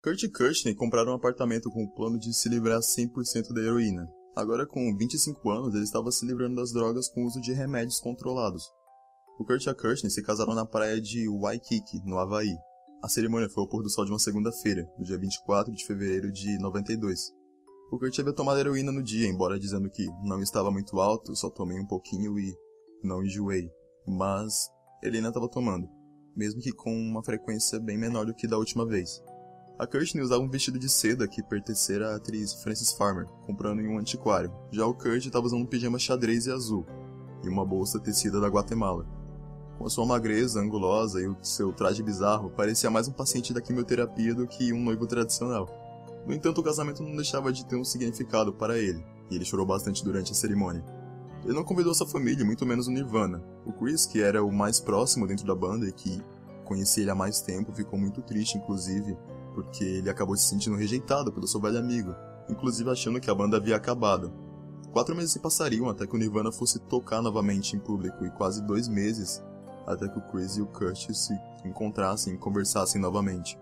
Kurt 0.00 0.22
e 0.22 0.28
Courtney 0.30 0.76
compraram 0.76 1.10
um 1.10 1.16
apartamento 1.16 1.68
com 1.70 1.82
o 1.82 1.90
plano 1.90 2.20
de 2.20 2.32
se 2.32 2.48
livrar 2.48 2.78
100% 2.78 3.52
da 3.52 3.60
heroína. 3.60 4.08
Agora, 4.36 4.64
com 4.64 4.96
25 4.96 5.50
anos, 5.50 5.74
ele 5.74 5.82
estava 5.82 6.12
se 6.12 6.24
livrando 6.24 6.54
das 6.54 6.72
drogas 6.72 7.08
com 7.08 7.24
o 7.24 7.26
uso 7.26 7.40
de 7.40 7.52
remédios 7.52 7.98
controlados. 7.98 8.62
O 9.40 9.44
Kurt 9.44 9.66
e 9.66 9.70
a 9.70 9.74
Courtney 9.74 10.08
se 10.08 10.22
casaram 10.22 10.54
na 10.54 10.64
praia 10.64 11.00
de 11.00 11.28
Waikiki, 11.28 12.00
no 12.04 12.16
Havaí. 12.16 12.54
A 13.02 13.08
cerimônia 13.08 13.48
foi 13.48 13.60
ao 13.60 13.68
pôr 13.68 13.82
do 13.82 13.90
sol 13.90 14.04
de 14.04 14.12
uma 14.12 14.20
segunda-feira, 14.20 14.88
no 14.96 15.04
dia 15.04 15.18
24 15.18 15.74
de 15.74 15.84
fevereiro 15.84 16.30
de 16.30 16.58
92. 16.58 17.32
O 17.90 17.98
Kurt 17.98 18.16
havia 18.20 18.32
tomado 18.32 18.60
heroína 18.60 18.92
no 18.92 19.02
dia, 19.02 19.26
embora 19.26 19.58
dizendo 19.58 19.90
que 19.90 20.06
não 20.22 20.40
estava 20.40 20.70
muito 20.70 21.00
alto, 21.00 21.34
só 21.34 21.50
tomei 21.50 21.80
um 21.80 21.86
pouquinho 21.86 22.38
e 22.38 22.54
não 23.02 23.24
enjoei. 23.24 23.68
Mas 24.06 24.54
ele 25.02 25.16
ainda 25.16 25.30
estava 25.30 25.50
tomando, 25.50 25.88
mesmo 26.36 26.60
que 26.60 26.70
com 26.70 26.92
uma 26.92 27.24
frequência 27.24 27.80
bem 27.80 27.98
menor 27.98 28.26
do 28.26 28.34
que 28.34 28.46
da 28.46 28.58
última 28.58 28.86
vez. 28.86 29.10
A 29.78 29.86
Courtney 29.86 30.24
usava 30.24 30.42
um 30.42 30.50
vestido 30.50 30.76
de 30.76 30.88
seda 30.88 31.28
que 31.28 31.40
pertencera 31.40 32.10
à 32.10 32.16
atriz 32.16 32.52
Frances 32.52 32.92
Farmer, 32.92 33.26
comprando 33.46 33.80
em 33.80 33.86
um 33.86 33.96
antiquário. 33.96 34.52
Já 34.72 34.84
o 34.84 34.92
Kurt 34.92 35.24
estava 35.24 35.46
usando 35.46 35.62
um 35.62 35.66
pijama 35.66 36.00
xadrez 36.00 36.46
e 36.46 36.50
azul, 36.50 36.84
e 37.44 37.48
uma 37.48 37.64
bolsa 37.64 38.00
tecida 38.00 38.40
da 38.40 38.48
Guatemala. 38.48 39.06
Com 39.78 39.86
a 39.86 39.88
sua 39.88 40.04
magreza 40.04 40.58
angulosa 40.58 41.20
e 41.20 41.28
o 41.28 41.36
seu 41.44 41.72
traje 41.72 42.02
bizarro, 42.02 42.50
parecia 42.50 42.90
mais 42.90 43.06
um 43.06 43.12
paciente 43.12 43.54
da 43.54 43.60
quimioterapia 43.60 44.34
do 44.34 44.48
que 44.48 44.72
um 44.72 44.82
noivo 44.82 45.06
tradicional. 45.06 45.68
No 46.26 46.34
entanto, 46.34 46.60
o 46.60 46.64
casamento 46.64 47.00
não 47.00 47.14
deixava 47.14 47.52
de 47.52 47.64
ter 47.64 47.76
um 47.76 47.84
significado 47.84 48.52
para 48.52 48.76
ele, 48.76 49.06
e 49.30 49.36
ele 49.36 49.44
chorou 49.44 49.64
bastante 49.64 50.02
durante 50.02 50.32
a 50.32 50.34
cerimônia. 50.34 50.84
Ele 51.44 51.54
não 51.54 51.62
convidou 51.62 51.94
sua 51.94 52.08
família, 52.08 52.44
muito 52.44 52.66
menos 52.66 52.88
o 52.88 52.90
Nirvana. 52.90 53.44
O 53.64 53.72
Chris, 53.72 54.06
que 54.06 54.20
era 54.20 54.42
o 54.42 54.52
mais 54.52 54.80
próximo 54.80 55.24
dentro 55.24 55.46
da 55.46 55.54
banda 55.54 55.86
e 55.86 55.92
que 55.92 56.20
conhecia 56.64 57.04
ele 57.04 57.12
há 57.12 57.14
mais 57.14 57.40
tempo, 57.40 57.72
ficou 57.72 57.96
muito 57.96 58.20
triste, 58.22 58.58
inclusive, 58.58 59.16
porque 59.58 59.82
ele 59.82 60.08
acabou 60.08 60.36
se 60.36 60.48
sentindo 60.48 60.76
rejeitado 60.76 61.32
pelo 61.32 61.48
seu 61.48 61.60
velho 61.60 61.80
amigo, 61.80 62.14
inclusive 62.48 62.88
achando 62.88 63.20
que 63.20 63.28
a 63.28 63.34
banda 63.34 63.56
havia 63.56 63.74
acabado. 63.74 64.32
Quatro 64.92 65.16
meses 65.16 65.32
se 65.32 65.40
passariam 65.40 65.88
até 65.88 66.06
que 66.06 66.14
o 66.14 66.18
Nirvana 66.18 66.52
fosse 66.52 66.78
tocar 66.78 67.20
novamente 67.20 67.74
em 67.74 67.80
público 67.80 68.24
e 68.24 68.30
quase 68.30 68.62
dois 68.62 68.86
meses 68.86 69.42
até 69.84 70.08
que 70.08 70.16
o 70.16 70.22
Chris 70.22 70.56
e 70.56 70.62
o 70.62 70.66
Kurt 70.66 71.10
se 71.10 71.34
encontrassem 71.64 72.34
e 72.34 72.38
conversassem 72.38 73.00
novamente. 73.00 73.58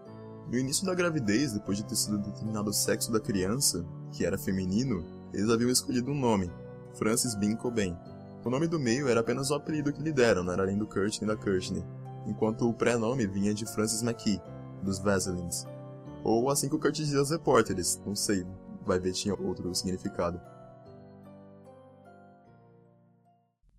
No 0.50 0.58
início 0.58 0.84
da 0.84 0.94
gravidez, 0.94 1.54
depois 1.54 1.78
de 1.78 1.84
ter 1.84 1.96
sido 1.96 2.18
determinado 2.18 2.68
o 2.68 2.74
sexo 2.74 3.10
da 3.10 3.18
criança, 3.18 3.82
que 4.12 4.26
era 4.26 4.36
feminino, 4.36 5.02
eles 5.32 5.48
haviam 5.48 5.70
escolhido 5.70 6.10
um 6.10 6.20
nome, 6.20 6.52
Francis 6.94 7.34
Bean 7.34 7.56
Cobain. 7.56 7.96
O 8.44 8.50
nome 8.50 8.68
do 8.68 8.78
meio 8.78 9.08
era 9.08 9.20
apenas 9.20 9.50
o 9.50 9.54
apelido 9.54 9.94
que 9.94 10.02
lhe 10.02 10.12
deram, 10.12 10.44
não 10.44 10.52
era 10.52 10.62
além 10.62 10.76
do 10.76 10.86
Kurt 10.86 11.22
nem 11.22 11.28
da 11.28 11.36
Courtney, 11.36 11.82
enquanto 12.26 12.68
o 12.68 12.74
pré-nome 12.74 13.26
vinha 13.26 13.54
de 13.54 13.64
Francis 13.64 14.02
McKee, 14.02 14.42
dos 14.82 14.98
Vaselines. 14.98 15.66
Ou 16.28 16.50
assim 16.50 16.68
que 16.68 16.74
o 16.74 16.80
Kurt 16.80 16.96
dizia 16.96 17.20
aos 17.20 17.30
repórteres, 17.30 17.98
não 18.04 18.16
sei, 18.16 18.42
vai 18.84 18.98
ver 18.98 19.12
tinha 19.12 19.32
outro 19.32 19.72
significado. 19.72 20.40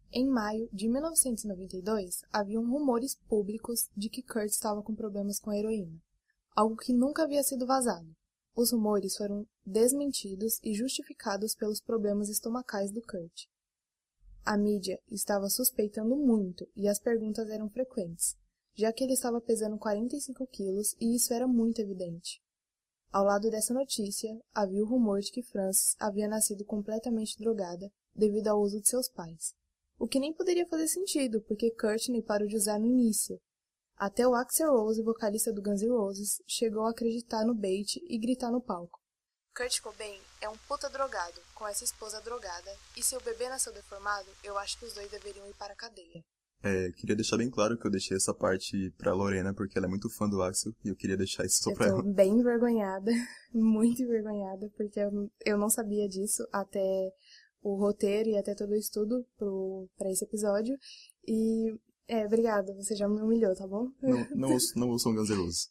Em 0.10 0.26
maio 0.26 0.70
de 0.72 0.88
1992, 0.88 2.22
haviam 2.32 2.64
rumores 2.66 3.16
públicos 3.28 3.90
de 3.98 4.10
que 4.10 4.24
Kurt 4.24 4.48
estava 4.48 4.82
com 4.82 4.96
problemas 4.96 5.42
com 5.42 5.50
a 5.50 5.58
heroína, 5.58 6.02
algo 6.56 6.78
que 6.78 6.94
nunca 6.94 7.24
havia 7.24 7.44
sido 7.44 7.68
vazado. 7.68 8.16
Os 8.56 8.72
rumores 8.72 9.18
foram 9.18 9.46
desmentidos 9.66 10.58
e 10.64 10.74
justificados 10.74 11.54
pelos 11.54 11.82
problemas 11.82 12.30
estomacais 12.30 12.94
do 12.94 13.02
Kurt. 13.02 13.44
A 14.46 14.58
mídia 14.58 14.98
estava 15.12 15.50
suspeitando 15.50 16.16
muito 16.16 16.66
e 16.78 16.88
as 16.88 16.98
perguntas 16.98 17.50
eram 17.50 17.70
frequentes, 17.70 18.38
já 18.78 18.94
que 18.94 19.04
ele 19.04 19.13
estava 19.13 19.42
pesando 19.42 19.78
45 19.78 20.46
quilos 20.48 20.96
e 21.00 21.16
isso 21.16 21.34
era 21.34 21.48
muito 21.48 21.82
evidente. 21.82 22.42
Ao 23.12 23.24
lado 23.24 23.50
dessa 23.50 23.74
notícia, 23.74 24.30
havia 24.54 24.84
o 24.84 24.88
rumor 24.88 25.20
de 25.22 25.32
que 25.32 25.42
Frances 25.42 25.96
havia 25.98 26.28
nascido 26.28 26.63
completamente 26.63 27.38
drogada 27.38 27.92
devido 28.13 28.48
ao 28.48 28.62
uso 28.62 28.80
de 28.80 28.88
seus 28.88 29.10
pais. 29.10 29.56
O 29.98 30.08
que 30.08 30.20
nem 30.20 30.34
poderia 30.34 30.68
fazer 30.68 30.88
sentido, 30.88 31.42
porque 31.42 31.72
Courtney 31.72 32.22
parou 32.22 32.48
de 32.48 32.56
usar 32.56 32.78
no 32.78 32.86
início, 32.86 33.40
até 34.00 34.28
o 34.28 34.36
Axel 34.36 34.72
Rose, 34.72 35.02
vocalista 35.02 35.52
do 35.52 35.60
Guns 35.60 35.82
N' 35.82 35.90
Roses, 35.90 36.40
chegou 36.46 36.86
a 36.86 36.92
acreditar 36.92 37.44
no 37.44 37.56
bait 37.56 38.00
e 38.08 38.20
gritar 38.20 38.52
no 38.52 38.62
palco. 38.62 39.02
Kurt 39.56 39.82
Cobain 39.82 40.22
é 40.40 40.48
um 40.48 40.56
puta 40.68 40.88
drogado, 40.88 41.42
com 41.56 41.68
essa 41.68 41.84
esposa 41.84 42.22
drogada, 42.22 42.78
e 42.96 43.02
se 43.02 43.18
o 43.18 43.22
bebê 43.22 43.50
nasceu 43.50 43.74
deformado, 43.74 44.30
eu 44.44 44.56
acho 44.56 44.78
que 44.78 44.86
os 44.86 44.94
dois 44.94 45.10
deveriam 45.10 45.48
ir 45.48 45.56
para 45.56 45.74
a 45.74 45.76
cadeia. 45.76 46.24
É, 46.63 46.91
queria 46.93 47.15
deixar 47.15 47.38
bem 47.38 47.50
claro 47.50 47.78
que 47.78 47.86
eu 47.86 47.91
deixei 47.91 48.17
essa 48.17 48.34
parte 48.34 48.91
pra 48.98 49.13
Lorena, 49.13 49.54
porque 49.54 49.78
ela 49.78 49.88
é 49.88 49.89
muito 49.89 50.10
fã 50.10 50.28
do 50.28 50.41
Axel, 50.41 50.74
e 50.84 50.89
eu 50.89 50.96
queria 50.96 51.15
deixar 51.15 51.46
isso 51.46 51.63
só 51.63 51.70
eu 51.72 51.76
pra 51.76 51.88
tô 51.88 51.93
ela. 51.93 52.13
bem 52.13 52.39
envergonhada, 52.39 53.12
muito 53.54 54.02
envergonhada, 54.02 54.70
porque 54.76 55.00
eu, 55.00 55.32
eu 55.46 55.58
não 55.58 55.70
sabia 55.70 56.08
disso 56.08 56.48
até 56.52 57.12
o 57.62 57.76
roteiro 57.76 58.30
e 58.30 58.38
até 58.38 58.56
todo 58.56 58.72
o 58.72 58.76
estudo 58.76 59.26
pro, 59.38 59.88
pra 59.98 60.10
esse 60.10 60.26
episódio. 60.26 60.76
E 61.28 61.78
é, 62.08 62.26
obrigada, 62.26 62.74
você 62.74 62.96
já 62.96 63.08
me 63.08 63.22
humilhou, 63.22 63.54
tá 63.56 63.67
bom? 63.67 63.91
Não, 64.02 64.28
não, 64.36 64.52
ouço, 64.54 64.80
não 64.80 64.89
ouçam 64.89 65.13
Guns 65.13 65.30
N' 65.30 65.36
Roses. 65.36 65.70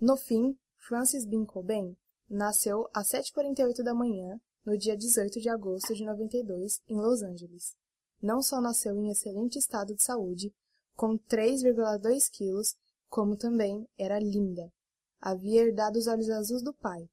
No 0.00 0.16
fim, 0.16 0.56
Francis 0.86 1.26
Bean 1.26 1.44
Cobain 1.44 1.96
nasceu 2.28 2.86
às 2.94 3.08
7h48 3.08 3.82
da 3.82 3.94
manhã, 3.94 4.38
no 4.64 4.76
dia 4.76 4.96
18 4.96 5.40
de 5.40 5.48
agosto 5.48 5.94
de 5.94 6.04
92, 6.04 6.80
em 6.88 6.96
Los 6.96 7.22
Angeles. 7.22 7.74
Não 8.20 8.42
só 8.42 8.60
nasceu 8.60 8.96
em 8.96 9.10
excelente 9.10 9.58
estado 9.58 9.94
de 9.94 10.02
saúde, 10.02 10.52
com 10.96 11.16
3,2 11.16 12.28
quilos, 12.30 12.74
como 13.08 13.36
também 13.36 13.88
era 13.96 14.18
linda. 14.18 14.72
Havia 15.20 15.62
herdado 15.62 15.98
os 15.98 16.06
olhos 16.06 16.28
azuis 16.28 16.62
do 16.62 16.74
pai. 16.74 17.08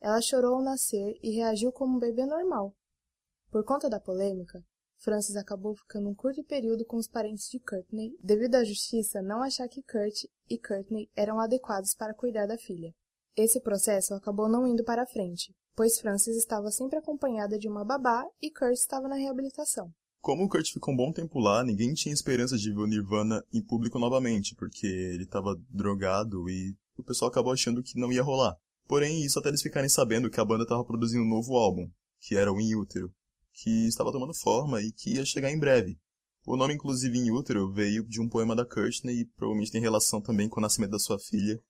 Ela 0.00 0.20
chorou 0.20 0.56
ao 0.56 0.62
nascer 0.62 1.18
e 1.22 1.30
reagiu 1.30 1.72
como 1.72 1.96
um 1.96 2.00
bebê 2.00 2.26
normal. 2.26 2.74
Por 3.50 3.64
conta 3.64 3.88
da 3.88 4.00
polêmica, 4.00 4.62
Francis 4.98 5.36
acabou 5.36 5.74
ficando 5.76 6.08
um 6.08 6.14
curto 6.14 6.42
período 6.42 6.84
com 6.84 6.96
os 6.96 7.08
parentes 7.08 7.48
de 7.48 7.60
Courtney, 7.60 8.16
devido 8.20 8.56
à 8.56 8.64
justiça 8.64 9.22
não 9.22 9.42
achar 9.42 9.68
que 9.68 9.82
Kurt 9.82 10.24
e 10.50 10.58
Courtney 10.58 11.08
eram 11.14 11.38
adequados 11.38 11.94
para 11.94 12.14
cuidar 12.14 12.46
da 12.46 12.58
filha. 12.58 12.92
Esse 13.36 13.60
processo 13.60 14.14
acabou 14.14 14.48
não 14.48 14.66
indo 14.66 14.82
para 14.82 15.06
frente, 15.06 15.54
pois 15.76 16.00
Francis 16.00 16.36
estava 16.36 16.72
sempre 16.72 16.98
acompanhada 16.98 17.56
de 17.56 17.68
uma 17.68 17.84
babá 17.84 18.26
e 18.42 18.50
Kurt 18.50 18.72
estava 18.72 19.06
na 19.06 19.14
reabilitação. 19.14 19.92
Como 20.20 20.44
o 20.44 20.48
Kurt 20.48 20.72
ficou 20.72 20.92
um 20.92 20.96
bom 20.96 21.12
tempo 21.12 21.38
lá, 21.38 21.64
ninguém 21.64 21.94
tinha 21.94 22.12
esperança 22.12 22.58
de 22.58 22.72
ver 22.72 22.80
o 22.80 22.86
Nirvana 22.86 23.42
em 23.52 23.62
público 23.62 23.98
novamente, 23.98 24.54
porque 24.54 24.86
ele 24.86 25.24
estava 25.24 25.56
drogado 25.70 26.48
e 26.50 26.76
o 26.96 27.02
pessoal 27.02 27.30
acabou 27.30 27.52
achando 27.52 27.82
que 27.82 27.98
não 27.98 28.12
ia 28.12 28.22
rolar. 28.22 28.56
Porém, 28.86 29.24
isso 29.24 29.38
até 29.38 29.48
eles 29.48 29.62
ficarem 29.62 29.88
sabendo 29.88 30.30
que 30.30 30.40
a 30.40 30.44
banda 30.44 30.64
estava 30.64 30.84
produzindo 30.84 31.22
um 31.22 31.28
novo 31.28 31.56
álbum, 31.56 31.88
que 32.20 32.36
era 32.36 32.52
o 32.52 32.60
In 32.60 32.74
Utero, 32.74 33.12
que 33.52 33.86
estava 33.86 34.12
tomando 34.12 34.34
forma 34.34 34.82
e 34.82 34.90
que 34.90 35.14
ia 35.14 35.24
chegar 35.24 35.50
em 35.50 35.58
breve. 35.58 35.98
O 36.46 36.56
nome, 36.56 36.74
inclusive, 36.74 37.18
In 37.18 37.30
Utero 37.30 37.70
veio 37.70 38.04
de 38.04 38.20
um 38.20 38.28
poema 38.28 38.56
da 38.56 38.64
Courtney 38.64 39.20
e 39.20 39.24
provavelmente 39.24 39.70
tem 39.70 39.80
relação 39.80 40.20
também 40.20 40.48
com 40.48 40.58
o 40.58 40.62
nascimento 40.62 40.90
da 40.90 40.98
sua 40.98 41.18
filha, 41.18 41.60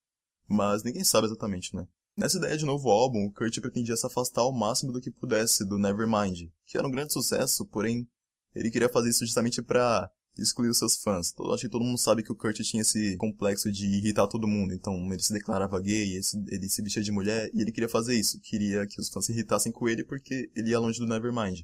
mas 0.48 0.82
ninguém 0.82 1.04
sabe 1.04 1.26
exatamente, 1.26 1.74
né? 1.74 1.86
Nessa 2.16 2.38
ideia 2.38 2.56
de 2.56 2.64
novo 2.64 2.88
álbum, 2.90 3.26
o 3.26 3.32
Kurt 3.32 3.60
pretendia 3.60 3.96
se 3.96 4.06
afastar 4.06 4.40
ao 4.40 4.52
máximo 4.52 4.92
do 4.92 5.00
que 5.00 5.10
pudesse 5.10 5.64
do 5.64 5.78
Nevermind, 5.78 6.50
que 6.66 6.78
era 6.78 6.86
um 6.86 6.90
grande 6.90 7.12
sucesso, 7.12 7.66
porém 7.66 8.08
ele 8.54 8.70
queria 8.70 8.88
fazer 8.88 9.10
isso 9.10 9.24
justamente 9.24 9.62
para 9.62 10.10
excluir 10.38 10.68
os 10.68 10.78
seus 10.78 10.96
fãs. 10.96 11.34
Acho 11.52 11.62
que 11.62 11.68
todo 11.68 11.84
mundo 11.84 11.98
sabe 11.98 12.22
que 12.22 12.30
o 12.30 12.34
Kurt 12.34 12.60
tinha 12.60 12.82
esse 12.82 13.16
complexo 13.16 13.70
de 13.72 13.86
irritar 13.86 14.26
todo 14.28 14.46
mundo, 14.46 14.72
então 14.72 14.94
ele 15.12 15.22
se 15.22 15.32
declarava 15.32 15.80
gay, 15.80 16.12
ele 16.14 16.68
se 16.68 16.82
vestia 16.82 17.02
de 17.02 17.10
mulher 17.10 17.50
e 17.52 17.60
ele 17.60 17.72
queria 17.72 17.88
fazer 17.88 18.14
isso, 18.14 18.40
queria 18.40 18.86
que 18.86 19.00
os 19.00 19.08
fãs 19.08 19.26
se 19.26 19.32
irritassem 19.32 19.72
com 19.72 19.88
ele 19.88 20.04
porque 20.04 20.50
ele 20.54 20.70
ia 20.70 20.78
longe 20.78 20.98
do 20.98 21.06
Nevermind. 21.06 21.62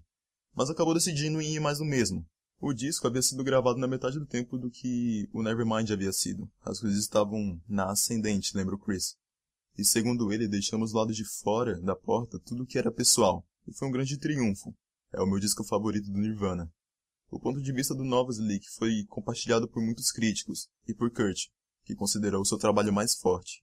Mas 0.54 0.70
acabou 0.70 0.94
decidindo 0.94 1.40
ir 1.40 1.60
mais 1.60 1.78
do 1.78 1.84
mesmo. 1.84 2.26
O 2.60 2.72
disco 2.72 3.06
havia 3.06 3.20
sido 3.20 3.44
gravado 3.44 3.78
na 3.78 3.86
metade 3.86 4.18
do 4.18 4.26
tempo 4.26 4.56
do 4.56 4.70
que 4.70 5.28
o 5.32 5.42
Nevermind 5.42 5.90
havia 5.90 6.12
sido. 6.12 6.48
As 6.62 6.80
coisas 6.80 6.98
estavam 6.98 7.60
na 7.68 7.90
ascendente, 7.90 8.56
lembra 8.56 8.74
o 8.74 8.78
Chris. 8.78 9.16
E 9.76 9.84
segundo 9.84 10.32
ele, 10.32 10.48
deixamos 10.48 10.92
do 10.92 10.98
lado 10.98 11.12
de 11.12 11.24
fora 11.24 11.78
da 11.80 11.96
porta 11.96 12.38
tudo 12.38 12.64
que 12.64 12.78
era 12.78 12.92
pessoal. 12.92 13.46
E 13.66 13.74
foi 13.74 13.88
um 13.88 13.90
grande 13.90 14.16
triunfo. 14.16 14.74
É 15.16 15.22
o 15.22 15.26
meu 15.26 15.38
disco 15.38 15.62
favorito 15.62 16.10
do 16.10 16.18
Nirvana. 16.18 16.68
O 17.30 17.38
ponto 17.38 17.62
de 17.62 17.72
vista 17.72 17.94
do 17.94 18.02
Leak 18.02 18.66
foi 18.76 19.04
compartilhado 19.08 19.68
por 19.68 19.80
muitos 19.80 20.10
críticos, 20.10 20.68
e 20.88 20.94
por 20.94 21.08
Kurt, 21.12 21.46
que 21.84 21.94
considerou 21.94 22.40
o 22.42 22.44
seu 22.44 22.58
trabalho 22.58 22.92
mais 22.92 23.14
forte. 23.14 23.62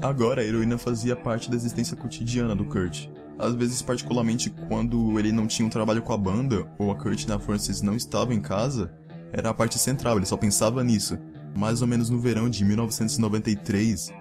Agora 0.00 0.40
a 0.40 0.44
heroína 0.44 0.78
fazia 0.78 1.16
parte 1.16 1.50
da 1.50 1.56
existência 1.56 1.96
cotidiana 1.96 2.54
do 2.54 2.64
Kurt. 2.64 3.08
Às 3.40 3.56
vezes, 3.56 3.82
particularmente 3.82 4.50
quando 4.68 5.18
ele 5.18 5.32
não 5.32 5.48
tinha 5.48 5.66
um 5.66 5.70
trabalho 5.70 6.02
com 6.02 6.12
a 6.12 6.18
banda, 6.18 6.72
ou 6.78 6.92
a 6.92 6.96
Kurt 6.96 7.26
na 7.26 7.40
Francis 7.40 7.82
não 7.82 7.96
estava 7.96 8.32
em 8.32 8.40
casa, 8.40 8.96
era 9.32 9.50
a 9.50 9.54
parte 9.54 9.80
central, 9.80 10.16
ele 10.16 10.26
só 10.26 10.36
pensava 10.36 10.84
nisso. 10.84 11.18
Mais 11.56 11.82
ou 11.82 11.88
menos 11.88 12.08
no 12.08 12.20
verão 12.20 12.48
de 12.48 12.64
1993, 12.64 14.12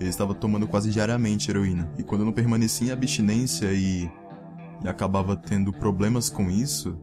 ele 0.00 0.08
estava 0.08 0.34
tomando 0.34 0.66
quase 0.66 0.90
diariamente 0.90 1.50
heroína. 1.50 1.92
E 1.98 2.02
quando 2.02 2.24
não 2.24 2.32
permanecia 2.32 2.88
em 2.88 2.90
abstinência 2.90 3.70
e, 3.72 4.10
e 4.84 4.88
acabava 4.88 5.36
tendo 5.36 5.72
problemas 5.72 6.28
com 6.28 6.50
isso, 6.50 6.98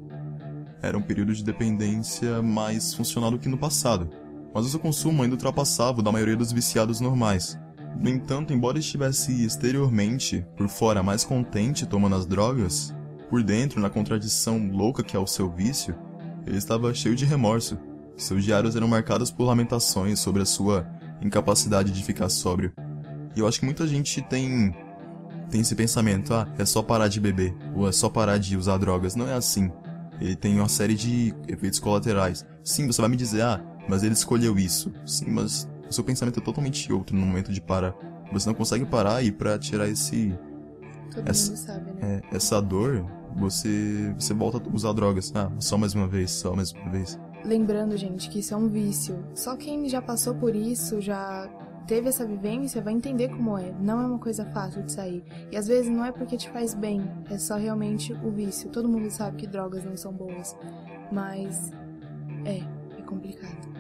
era 0.82 0.98
um 0.98 1.02
período 1.02 1.34
de 1.34 1.44
dependência 1.44 2.42
mais 2.42 2.94
funcional 2.94 3.32
do 3.32 3.40
que 3.40 3.50
no 3.50 3.58
passado. 3.58 4.10
Mas 4.54 4.66
o 4.66 4.70
seu 4.70 4.80
consumo 4.80 5.24
ainda 5.24 5.36
ultrapassava 5.36 6.00
o 6.00 6.04
da 6.04 6.12
maioria 6.12 6.36
dos 6.36 6.52
viciados 6.52 7.00
normais. 7.00 7.60
No 8.00 8.10
entanto, 8.10 8.54
embora 8.54 8.78
estivesse 8.78 9.44
exteriormente, 9.44 10.46
por 10.56 10.68
fora, 10.68 11.02
mais 11.02 11.24
contente 11.24 11.86
tomando 11.86 12.16
as 12.16 12.26
drogas, 12.26 12.94
por 13.30 13.42
dentro, 13.42 13.82
na 13.82 13.90
contradição 13.90 14.70
louca 14.72 15.04
que 15.04 15.16
é 15.16 15.20
o 15.20 15.28
seu 15.28 15.50
vício, 15.50 15.96
ele 16.46 16.58
estava 16.58 16.94
cheio 16.94 17.16
de 17.16 17.26
remorso. 17.26 17.78
Seus 18.16 18.44
diários 18.44 18.76
eram 18.76 18.88
marcados 18.88 19.32
por 19.32 19.46
lamentações 19.46 20.20
sobre 20.20 20.42
a 20.42 20.46
sua 20.46 20.88
incapacidade 21.22 21.92
de 21.92 22.04
ficar 22.04 22.30
sóbrio. 22.30 22.72
E 23.36 23.40
eu 23.40 23.48
acho 23.48 23.60
que 23.60 23.66
muita 23.66 23.88
gente 23.88 24.22
tem 24.22 24.74
tem 25.56 25.62
esse 25.62 25.74
pensamento, 25.74 26.34
ah, 26.34 26.46
é 26.60 26.66
só 26.66 26.84
parar 26.84 27.08
de 27.08 27.18
beber, 27.18 27.56
ou 27.74 27.88
é 27.88 27.92
só 27.94 28.10
parar 28.10 28.38
de 28.38 28.58
usar 28.58 28.78
drogas. 28.78 29.16
Não 29.16 29.26
é 29.26 29.34
assim. 29.36 29.72
Ele 30.20 30.36
tem 30.36 30.60
uma 30.60 30.68
série 30.68 30.96
de 30.96 31.34
efeitos 31.48 31.80
colaterais. 31.80 32.46
Sim, 32.62 32.88
você 32.88 33.02
vai 33.02 33.10
me 33.10 33.16
dizer, 33.16 33.42
ah, 33.42 33.62
mas 33.88 34.04
ele 34.04 34.14
escolheu 34.14 34.60
isso. 34.60 34.92
Sim, 35.06 35.28
mas 35.30 35.66
o 35.90 35.94
seu 35.94 36.04
pensamento 36.04 36.42
é 36.42 36.44
totalmente 36.44 36.92
outro 36.92 37.16
no 37.16 37.26
momento 37.26 37.54
de 37.54 37.62
parar. 37.62 37.96
Você 38.34 38.50
não 38.50 38.54
consegue 38.54 38.86
parar 38.86 39.24
e 39.24 39.32
para 39.32 39.58
tirar 39.58 39.88
esse 39.88 40.38
Todo 41.14 41.30
essa, 41.30 41.52
mundo 41.52 41.58
sabe, 41.58 41.92
né? 41.94 42.22
é, 42.32 42.36
essa 42.36 42.62
dor, 42.62 43.06
você 43.38 44.14
você 44.20 44.34
volta 44.34 44.58
a 44.58 44.76
usar 44.76 44.92
drogas. 44.92 45.32
Ah, 45.34 45.50
só 45.60 45.78
mais 45.78 45.94
uma 45.96 46.08
vez, 46.08 46.32
só 46.32 46.54
mais 46.54 46.74
uma 46.74 46.90
vez. 46.90 47.18
Lembrando, 47.46 47.96
gente, 47.96 48.30
que 48.30 48.40
isso 48.40 48.54
é 48.54 48.58
um 48.58 48.68
vício. 48.68 49.24
Só 49.34 49.56
quem 49.56 49.88
já 49.88 50.02
passou 50.02 50.36
por 50.36 50.54
isso, 50.54 51.00
já 51.00 51.50
teve 51.88 52.10
essa 52.10 52.26
vivência, 52.26 52.82
vai 52.82 52.94
entender 52.94 53.30
como 53.30 53.58
é. 53.58 53.72
Não 53.80 54.02
é 54.02 54.06
uma 54.06 54.20
coisa 54.20 54.46
fácil 54.52 54.84
de 54.84 54.92
sair. 54.92 55.24
E 55.52 55.58
às 55.58 55.68
vezes 55.68 55.90
não 55.90 56.04
é 56.04 56.12
porque 56.12 56.38
te 56.38 56.50
faz 56.50 56.74
bem, 56.74 57.02
é 57.30 57.38
só 57.38 57.56
realmente 57.56 58.14
o 58.14 58.32
vício. 58.32 58.70
Todo 58.70 58.90
mundo 58.90 59.10
sabe 59.12 59.38
que 59.38 59.48
drogas 59.48 59.84
não 59.84 59.96
são 59.96 60.12
boas. 60.12 60.56
Mas 61.12 61.72
é, 62.46 62.60
é 62.98 63.02
complicado. 63.04 63.74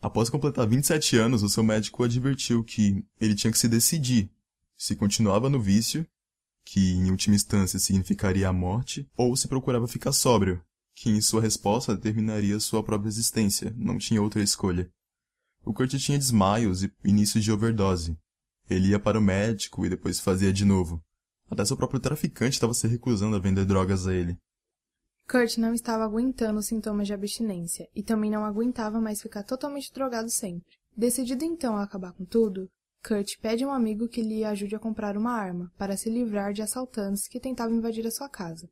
Após 0.00 0.30
completar 0.30 0.66
27 0.66 1.16
anos, 1.16 1.42
o 1.42 1.48
seu 1.48 1.62
médico 1.62 2.04
advertiu 2.04 2.62
que 2.62 3.04
ele 3.20 3.34
tinha 3.34 3.50
que 3.50 3.58
se 3.58 3.68
decidir 3.68 4.30
se 4.76 4.94
continuava 4.94 5.50
no 5.50 5.60
vício, 5.60 6.06
que 6.64 6.92
em 6.92 7.10
última 7.10 7.34
instância 7.34 7.80
significaria 7.80 8.48
a 8.48 8.52
morte, 8.52 9.08
ou 9.16 9.34
se 9.34 9.48
procurava 9.48 9.88
ficar 9.88 10.12
sóbrio, 10.12 10.62
que 11.00 11.10
em 11.10 11.20
sua 11.20 11.40
resposta 11.40 11.94
determinaria 11.94 12.58
sua 12.58 12.82
própria 12.82 13.08
existência, 13.08 13.72
não 13.76 13.98
tinha 13.98 14.20
outra 14.20 14.42
escolha. 14.42 14.90
O 15.64 15.72
Kurt 15.72 15.94
tinha 15.96 16.18
desmaios 16.18 16.82
e 16.82 16.92
inícios 17.04 17.44
de 17.44 17.52
overdose. 17.52 18.18
Ele 18.68 18.88
ia 18.88 18.98
para 18.98 19.18
o 19.18 19.22
médico 19.22 19.86
e 19.86 19.88
depois 19.88 20.18
fazia 20.18 20.52
de 20.52 20.64
novo. 20.64 21.00
Até 21.48 21.64
seu 21.64 21.76
próprio 21.76 22.00
traficante 22.00 22.54
estava 22.54 22.74
se 22.74 22.88
recusando 22.88 23.36
a 23.36 23.38
vender 23.38 23.64
drogas 23.64 24.06
a 24.06 24.12
ele. 24.12 24.36
Kurt 25.28 25.58
não 25.58 25.72
estava 25.72 26.04
aguentando 26.04 26.58
os 26.58 26.66
sintomas 26.66 27.06
de 27.06 27.12
abstinência 27.12 27.88
e 27.94 28.02
também 28.02 28.30
não 28.30 28.44
aguentava 28.44 29.00
mais 29.00 29.22
ficar 29.22 29.44
totalmente 29.44 29.92
drogado 29.92 30.30
sempre. 30.30 30.76
Decidido 30.96 31.44
então 31.44 31.76
a 31.76 31.84
acabar 31.84 32.12
com 32.12 32.24
tudo, 32.24 32.68
Kurt 33.06 33.38
pede 33.40 33.62
a 33.62 33.68
um 33.68 33.72
amigo 33.72 34.08
que 34.08 34.20
lhe 34.20 34.44
ajude 34.44 34.74
a 34.74 34.80
comprar 34.80 35.16
uma 35.16 35.32
arma 35.32 35.70
para 35.78 35.96
se 35.96 36.10
livrar 36.10 36.52
de 36.52 36.62
assaltantes 36.62 37.28
que 37.28 37.38
tentavam 37.38 37.76
invadir 37.76 38.04
a 38.06 38.10
sua 38.10 38.28
casa. 38.28 38.68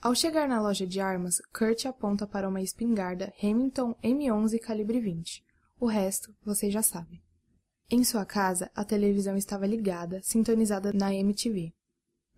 Ao 0.00 0.14
chegar 0.14 0.48
na 0.48 0.60
loja 0.60 0.86
de 0.86 1.00
armas, 1.00 1.42
Kurt 1.52 1.84
aponta 1.84 2.24
para 2.24 2.48
uma 2.48 2.62
espingarda 2.62 3.32
Remington 3.36 3.96
M11 4.00 4.60
calibre 4.60 5.00
20. 5.00 5.44
O 5.80 5.86
resto, 5.86 6.32
vocês 6.44 6.72
já 6.72 6.82
sabem. 6.82 7.20
Em 7.90 8.04
sua 8.04 8.24
casa, 8.24 8.70
a 8.76 8.84
televisão 8.84 9.36
estava 9.36 9.66
ligada, 9.66 10.20
sintonizada 10.22 10.92
na 10.92 11.12
MTV. 11.12 11.72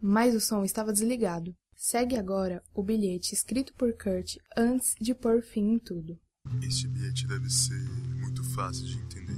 Mas 0.01 0.35
o 0.35 0.41
som 0.41 0.65
estava 0.65 0.91
desligado. 0.91 1.55
Segue 1.77 2.17
agora 2.17 2.63
o 2.73 2.83
bilhete 2.83 3.35
escrito 3.35 3.75
por 3.75 3.93
Kurt 3.93 4.37
antes 4.57 4.95
de 4.99 5.15
pôr 5.15 5.43
fim 5.43 5.75
em 5.75 5.79
tudo. 5.79 6.19
Este 6.63 6.89
bilhete 6.89 7.27
deve 7.27 7.51
ser 7.51 7.83
muito 8.21 8.43
fácil 8.55 8.87
de 8.87 8.99
entender. 8.99 9.37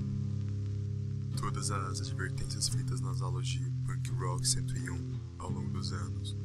Todas 1.37 1.73
as 1.73 2.01
advertências 2.01 2.69
feitas 2.69 3.01
nas 3.01 3.21
aulas 3.21 3.49
de 3.49 3.59
Punk 3.85 4.11
Rock 4.11 4.47
101 4.47 5.21
ao 5.41 5.51
longo 5.51 5.71
dos 5.71 5.93
anos, 5.93 6.37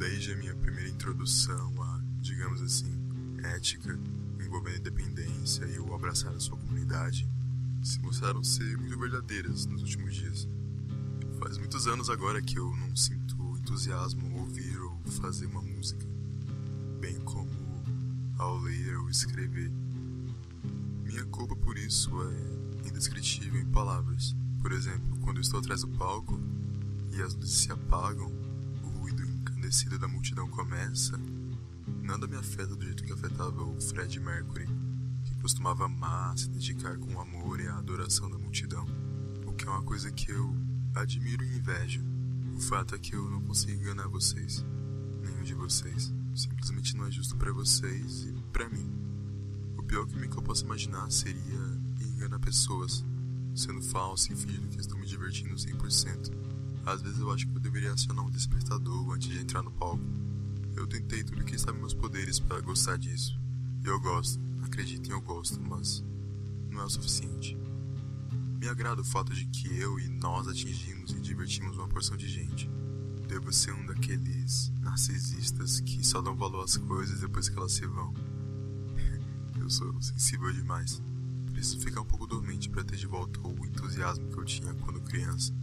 desde 0.00 0.32
a 0.32 0.36
minha 0.36 0.56
primeira 0.56 0.88
introdução 0.88 1.82
a, 1.82 2.00
digamos 2.22 2.62
assim, 2.62 2.90
ética, 3.54 4.00
envolvendo 4.42 4.78
independência 4.78 5.62
e 5.66 5.78
o 5.78 5.94
abraçar 5.94 6.32
a 6.32 6.40
sua 6.40 6.56
comunidade, 6.56 7.28
se 7.82 8.00
mostraram 8.00 8.42
ser 8.42 8.78
muito 8.78 8.98
verdadeiras 8.98 9.66
nos 9.66 9.82
últimos 9.82 10.14
dias. 10.14 10.48
Faz 11.38 11.58
muitos 11.58 11.86
anos 11.86 12.08
agora 12.08 12.40
que 12.40 12.58
eu 12.58 12.74
não 12.76 12.96
sinto 12.96 13.58
entusiasmo 13.58 14.38
ouvir 14.38 14.80
ou 14.80 14.98
fazer 15.20 15.44
uma 15.44 15.60
música, 15.60 16.06
bem 16.98 17.20
como 17.20 17.50
ao 18.38 18.56
ler 18.56 18.96
ou 18.96 19.10
escrever. 19.10 19.70
Minha 21.04 21.26
culpa 21.26 21.54
por 21.56 21.76
isso 21.76 22.10
é 22.22 22.88
indescritível 22.88 23.60
em 23.60 23.66
palavras. 23.66 24.34
Por 24.62 24.72
exemplo, 24.72 25.18
quando 25.20 25.42
estou 25.42 25.60
atrás 25.60 25.82
do 25.82 25.88
palco 25.88 26.40
e 27.12 27.20
as 27.20 27.34
luzes 27.34 27.64
se 27.64 27.70
apagam, 27.70 28.39
encandecido 29.60 29.98
da 29.98 30.08
multidão 30.08 30.48
começa, 30.48 31.20
nada 32.02 32.26
me 32.26 32.34
afeta 32.34 32.74
do 32.74 32.82
jeito 32.82 33.04
que 33.04 33.12
afetava 33.12 33.62
o 33.62 33.78
Fred 33.78 34.18
Mercury, 34.18 34.66
que 35.24 35.34
costumava 35.34 35.84
amar, 35.84 36.36
se 36.38 36.48
dedicar 36.48 36.96
com 36.96 37.14
o 37.14 37.20
amor 37.20 37.60
e 37.60 37.68
a 37.68 37.76
adoração 37.76 38.30
da 38.30 38.38
multidão, 38.38 38.86
o 39.46 39.52
que 39.52 39.66
é 39.66 39.70
uma 39.70 39.82
coisa 39.82 40.10
que 40.10 40.32
eu 40.32 40.56
admiro 40.94 41.44
e 41.44 41.58
invejo. 41.58 42.02
O 42.56 42.60
fato 42.60 42.94
é 42.94 42.98
que 42.98 43.14
eu 43.14 43.30
não 43.30 43.42
consigo 43.42 43.82
enganar 43.82 44.08
vocês, 44.08 44.64
nenhum 45.22 45.42
de 45.42 45.54
vocês. 45.54 46.10
Simplesmente 46.34 46.96
não 46.96 47.06
é 47.06 47.10
justo 47.10 47.36
para 47.36 47.52
vocês 47.52 48.24
e 48.24 48.32
para 48.50 48.68
mim. 48.70 48.90
O 49.76 49.82
pior 49.82 50.06
que 50.06 50.16
eu 50.16 50.42
posso 50.42 50.64
imaginar 50.64 51.10
seria 51.10 51.80
enganar 52.00 52.38
pessoas, 52.38 53.04
sendo 53.54 53.82
falso 53.82 54.32
e 54.32 54.36
fingindo 54.36 54.68
que 54.68 54.80
estou 54.80 54.98
me 54.98 55.04
divertindo 55.04 55.54
100%. 55.54 56.49
Às 56.84 57.02
vezes 57.02 57.18
eu 57.18 57.30
acho 57.30 57.46
que 57.46 57.56
eu 57.56 57.60
deveria 57.60 57.92
acionar 57.92 58.24
um 58.24 58.30
despertador 58.30 59.12
antes 59.12 59.28
de 59.28 59.38
entrar 59.38 59.62
no 59.62 59.70
palco. 59.70 60.02
Eu 60.74 60.86
tentei 60.86 61.22
tudo 61.22 61.44
que 61.44 61.54
estava 61.54 61.76
em 61.76 61.80
meus 61.80 61.94
poderes 61.94 62.38
para 62.40 62.60
gostar 62.60 62.96
disso. 62.96 63.38
E 63.84 63.86
eu 63.86 64.00
gosto, 64.00 64.40
acreditem, 64.62 65.12
eu 65.12 65.20
gosto, 65.20 65.60
mas 65.60 66.02
não 66.70 66.80
é 66.80 66.84
o 66.84 66.90
suficiente. 66.90 67.56
Me 68.58 68.68
agrada 68.68 69.00
o 69.00 69.04
fato 69.04 69.32
de 69.32 69.46
que 69.46 69.74
eu 69.78 69.98
e 69.98 70.08
nós 70.08 70.46
atingimos 70.48 71.12
e 71.12 71.20
divertimos 71.20 71.76
uma 71.76 71.88
porção 71.88 72.16
de 72.16 72.28
gente. 72.28 72.68
Devo 73.26 73.52
ser 73.52 73.72
um 73.72 73.86
daqueles 73.86 74.72
narcisistas 74.80 75.80
que 75.80 76.04
só 76.04 76.20
dão 76.20 76.36
valor 76.36 76.64
às 76.64 76.76
coisas 76.76 77.20
depois 77.20 77.48
que 77.48 77.56
elas 77.56 77.72
se 77.72 77.86
vão. 77.86 78.12
eu 79.58 79.70
sou 79.70 80.00
sensível 80.02 80.52
demais. 80.52 81.00
Preciso 81.52 81.80
ficar 81.80 82.00
um 82.00 82.06
pouco 82.06 82.26
dormente 82.26 82.68
para 82.68 82.84
ter 82.84 82.96
de 82.96 83.06
volta 83.06 83.40
o 83.40 83.66
entusiasmo 83.66 84.28
que 84.28 84.38
eu 84.38 84.44
tinha 84.44 84.74
quando 84.74 85.00
criança. 85.02 85.59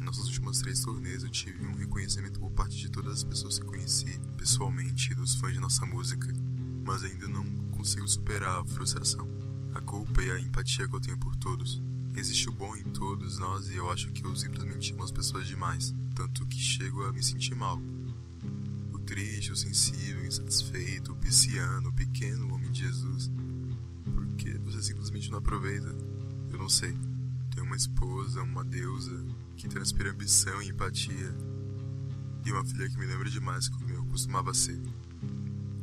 Nossos 0.00 0.26
últimos 0.26 0.60
três 0.60 0.80
turnês 0.80 1.22
eu 1.22 1.30
tive 1.30 1.64
um 1.66 1.74
reconhecimento 1.74 2.40
por 2.40 2.50
parte 2.50 2.76
de 2.76 2.88
todas 2.90 3.18
as 3.18 3.24
pessoas 3.24 3.58
que 3.58 3.66
conheci 3.66 4.18
pessoalmente 4.36 5.14
dos 5.14 5.34
fãs 5.34 5.52
de 5.52 5.60
nossa 5.60 5.84
música, 5.84 6.26
mas 6.84 7.04
ainda 7.04 7.28
não 7.28 7.44
consigo 7.70 8.08
superar 8.08 8.60
a 8.60 8.64
frustração, 8.64 9.28
a 9.74 9.80
culpa 9.80 10.22
e 10.22 10.30
a 10.30 10.40
empatia 10.40 10.88
que 10.88 10.96
eu 10.96 11.00
tenho 11.00 11.18
por 11.18 11.36
todos. 11.36 11.82
Existe 12.16 12.48
o 12.48 12.52
bom 12.52 12.74
em 12.74 12.82
todos 12.82 13.38
nós 13.38 13.68
e 13.68 13.76
eu 13.76 13.90
acho 13.90 14.10
que 14.10 14.24
eu 14.24 14.34
simplesmente 14.34 14.92
amo 14.92 15.04
as 15.04 15.12
pessoas 15.12 15.46
demais, 15.46 15.94
tanto 16.14 16.46
que 16.46 16.58
chego 16.58 17.04
a 17.04 17.12
me 17.12 17.22
sentir 17.22 17.54
mal. 17.54 17.80
O 18.92 18.98
triste, 18.98 19.52
o 19.52 19.56
sensível, 19.56 20.22
o 20.22 20.26
insatisfeito, 20.26 21.12
o 21.12 21.16
pisciano, 21.16 21.90
o 21.90 21.92
pequeno 21.92 22.52
homem 22.52 22.70
de 22.72 22.80
Jesus. 22.80 23.30
Porque 24.12 24.58
você 24.58 24.82
simplesmente 24.82 25.30
não 25.30 25.38
aproveita. 25.38 25.94
Eu 26.50 26.58
não 26.58 26.68
sei. 26.68 26.96
Tenho 27.50 27.66
uma 27.66 27.76
esposa, 27.76 28.42
uma 28.42 28.64
deusa, 28.64 29.24
que 29.60 29.68
transpira 29.68 30.10
ambição 30.10 30.62
e 30.62 30.70
empatia. 30.70 31.36
E 32.46 32.50
uma 32.50 32.64
filha 32.64 32.88
que 32.88 32.98
me 32.98 33.04
lembra 33.04 33.28
demais 33.28 33.68
como 33.68 33.90
eu 33.90 34.02
costumava 34.06 34.54
ser. 34.54 34.80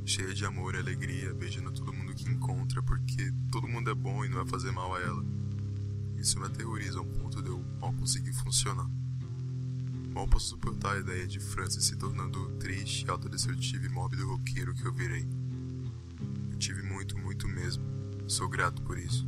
Cheia 0.04 0.34
de 0.34 0.44
amor 0.46 0.74
e 0.74 0.80
alegria, 0.80 1.32
beijando 1.36 1.72
todo 1.72 1.94
mundo 1.94 2.16
que 2.16 2.28
encontra, 2.28 2.82
porque 2.82 3.32
todo 3.52 3.68
mundo 3.68 3.92
é 3.92 3.94
bom 3.94 4.26
e 4.26 4.30
não 4.30 4.38
vai 4.38 4.48
fazer 4.48 4.72
mal 4.72 4.96
a 4.96 5.00
ela. 5.00 5.24
Isso 6.18 6.40
me 6.40 6.48
aterroriza 6.48 6.98
a 6.98 7.04
um 7.04 7.08
ponto 7.08 7.40
de 7.40 7.50
eu 7.50 7.64
mal 7.80 7.94
conseguir 7.94 8.34
funcionar. 8.34 8.90
Mal 10.12 10.28
posso 10.28 10.48
suportar 10.48 10.96
a 10.96 11.00
ideia 11.00 11.28
de 11.28 11.40
Francis 11.40 11.86
se 11.86 11.96
tornando 11.98 12.50
triste, 12.58 13.08
autodestrutivo 13.08 13.86
e 13.86 13.90
mórbido 13.90 14.28
roqueiro 14.28 14.74
que 14.74 14.86
eu 14.86 14.94
virei. 14.94 15.28
Eu 16.52 16.58
tive 16.58 16.82
muito, 16.82 17.16
muito 17.16 17.48
mesmo. 17.48 17.84
Sou 18.28 18.50
grato 18.50 18.82
por 18.82 18.98
isso. 18.98 19.28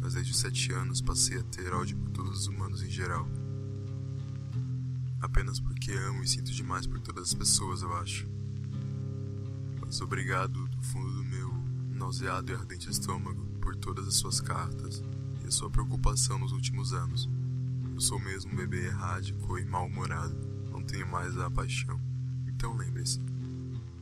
Mas 0.00 0.14
desde 0.14 0.32
os 0.32 0.38
sete 0.38 0.72
anos 0.72 1.00
passei 1.00 1.38
a 1.38 1.44
ter 1.44 1.72
ódio 1.72 1.96
por 1.96 2.10
todos 2.10 2.40
os 2.40 2.46
humanos 2.48 2.82
em 2.82 2.90
geral. 2.90 3.28
Apenas 5.22 5.58
porque 5.58 5.92
amo 5.92 6.22
e 6.22 6.28
sinto 6.28 6.52
demais 6.52 6.86
por 6.86 7.00
todas 7.00 7.28
as 7.28 7.34
pessoas, 7.34 7.80
eu 7.80 7.94
acho. 7.94 8.28
Mas 9.80 9.98
obrigado 10.02 10.68
do 10.68 10.82
fundo 10.82 11.10
do 11.10 11.24
meu 11.24 11.50
nauseado 11.94 12.52
e 12.52 12.54
ardente 12.54 12.90
estômago 12.90 13.46
por 13.60 13.74
todas 13.76 14.06
as 14.06 14.14
suas 14.16 14.40
cartas, 14.40 15.02
sua 15.52 15.70
preocupação 15.70 16.38
nos 16.38 16.52
últimos 16.52 16.94
anos. 16.94 17.28
Eu 17.92 18.00
sou 18.00 18.18
mesmo 18.18 18.52
um 18.52 18.56
bebê 18.56 18.86
errático 18.86 19.58
e 19.58 19.64
mal-humorado, 19.64 20.34
não 20.70 20.82
tenho 20.82 21.06
mais 21.06 21.36
a 21.36 21.50
paixão. 21.50 22.00
Então 22.48 22.74
lembre-se, 22.74 23.20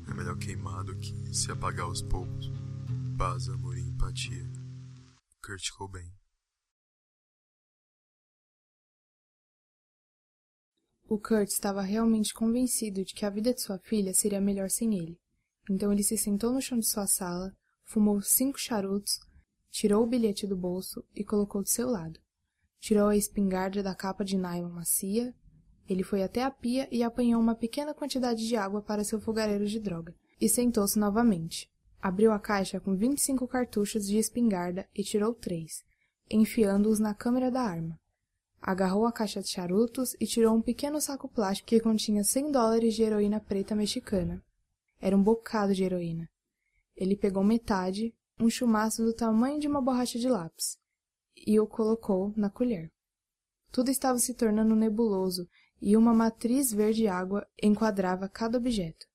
é 0.06 0.14
melhor 0.14 0.36
queimar 0.38 0.84
do 0.84 0.94
que 0.94 1.34
se 1.34 1.50
apagar 1.50 1.86
aos 1.86 2.02
poucos. 2.02 2.52
Paz, 3.18 3.48
amor 3.48 3.76
e 3.76 3.80
empatia. 3.80 4.48
Kurt 5.44 5.70
Cobain 5.72 6.19
O 11.10 11.18
Kurt 11.18 11.48
estava 11.48 11.82
realmente 11.82 12.32
convencido 12.32 13.04
de 13.04 13.12
que 13.12 13.26
a 13.26 13.30
vida 13.30 13.52
de 13.52 13.60
sua 13.60 13.80
filha 13.80 14.14
seria 14.14 14.40
melhor 14.40 14.70
sem 14.70 14.96
ele. 14.96 15.18
Então 15.68 15.92
ele 15.92 16.04
se 16.04 16.16
sentou 16.16 16.52
no 16.52 16.62
chão 16.62 16.78
de 16.78 16.86
sua 16.86 17.04
sala, 17.08 17.52
fumou 17.82 18.22
cinco 18.22 18.60
charutos, 18.60 19.18
tirou 19.72 20.04
o 20.04 20.06
bilhete 20.06 20.46
do 20.46 20.56
bolso 20.56 21.04
e 21.12 21.24
colocou 21.24 21.64
do 21.64 21.68
seu 21.68 21.90
lado. 21.90 22.20
Tirou 22.78 23.08
a 23.08 23.16
espingarda 23.16 23.82
da 23.82 23.92
capa 23.92 24.24
de 24.24 24.36
nylon 24.36 24.70
macia. 24.70 25.34
Ele 25.88 26.04
foi 26.04 26.22
até 26.22 26.44
a 26.44 26.50
pia 26.50 26.86
e 26.92 27.02
apanhou 27.02 27.42
uma 27.42 27.56
pequena 27.56 27.92
quantidade 27.92 28.46
de 28.46 28.54
água 28.54 28.80
para 28.80 29.02
seu 29.02 29.20
fogareiro 29.20 29.66
de 29.66 29.80
droga, 29.80 30.14
e 30.40 30.48
sentou-se 30.48 30.96
novamente. 30.96 31.68
Abriu 32.00 32.30
a 32.30 32.38
caixa 32.38 32.78
com 32.78 32.94
25 32.94 33.48
cartuchos 33.48 34.06
de 34.06 34.16
espingarda 34.16 34.88
e 34.94 35.02
tirou 35.02 35.34
três, 35.34 35.82
enfiando-os 36.30 37.00
na 37.00 37.14
câmera 37.14 37.50
da 37.50 37.62
arma. 37.62 37.98
Agarrou 38.60 39.06
a 39.06 39.12
caixa 39.12 39.40
de 39.40 39.48
charutos 39.48 40.14
e 40.20 40.26
tirou 40.26 40.54
um 40.54 40.60
pequeno 40.60 41.00
saco 41.00 41.28
plástico 41.28 41.68
que 41.68 41.80
continha 41.80 42.22
100 42.22 42.52
dólares 42.52 42.94
de 42.94 43.02
heroína 43.02 43.40
preta 43.40 43.74
mexicana. 43.74 44.44
Era 45.00 45.16
um 45.16 45.22
bocado 45.22 45.74
de 45.74 45.82
heroína. 45.82 46.28
Ele 46.94 47.16
pegou 47.16 47.42
metade, 47.42 48.14
um 48.38 48.50
chumaço 48.50 49.02
do 49.02 49.14
tamanho 49.14 49.58
de 49.58 49.66
uma 49.66 49.80
borracha 49.80 50.18
de 50.18 50.28
lápis 50.28 50.78
e 51.46 51.58
o 51.58 51.66
colocou 51.66 52.32
na 52.36 52.50
colher. 52.50 52.90
Tudo 53.72 53.90
estava 53.90 54.18
se 54.18 54.34
tornando 54.34 54.74
nebuloso 54.74 55.48
e 55.80 55.96
uma 55.96 56.12
matriz 56.12 56.72
verde-água 56.72 57.46
enquadrava 57.62 58.28
cada 58.28 58.58
objeto. 58.58 59.06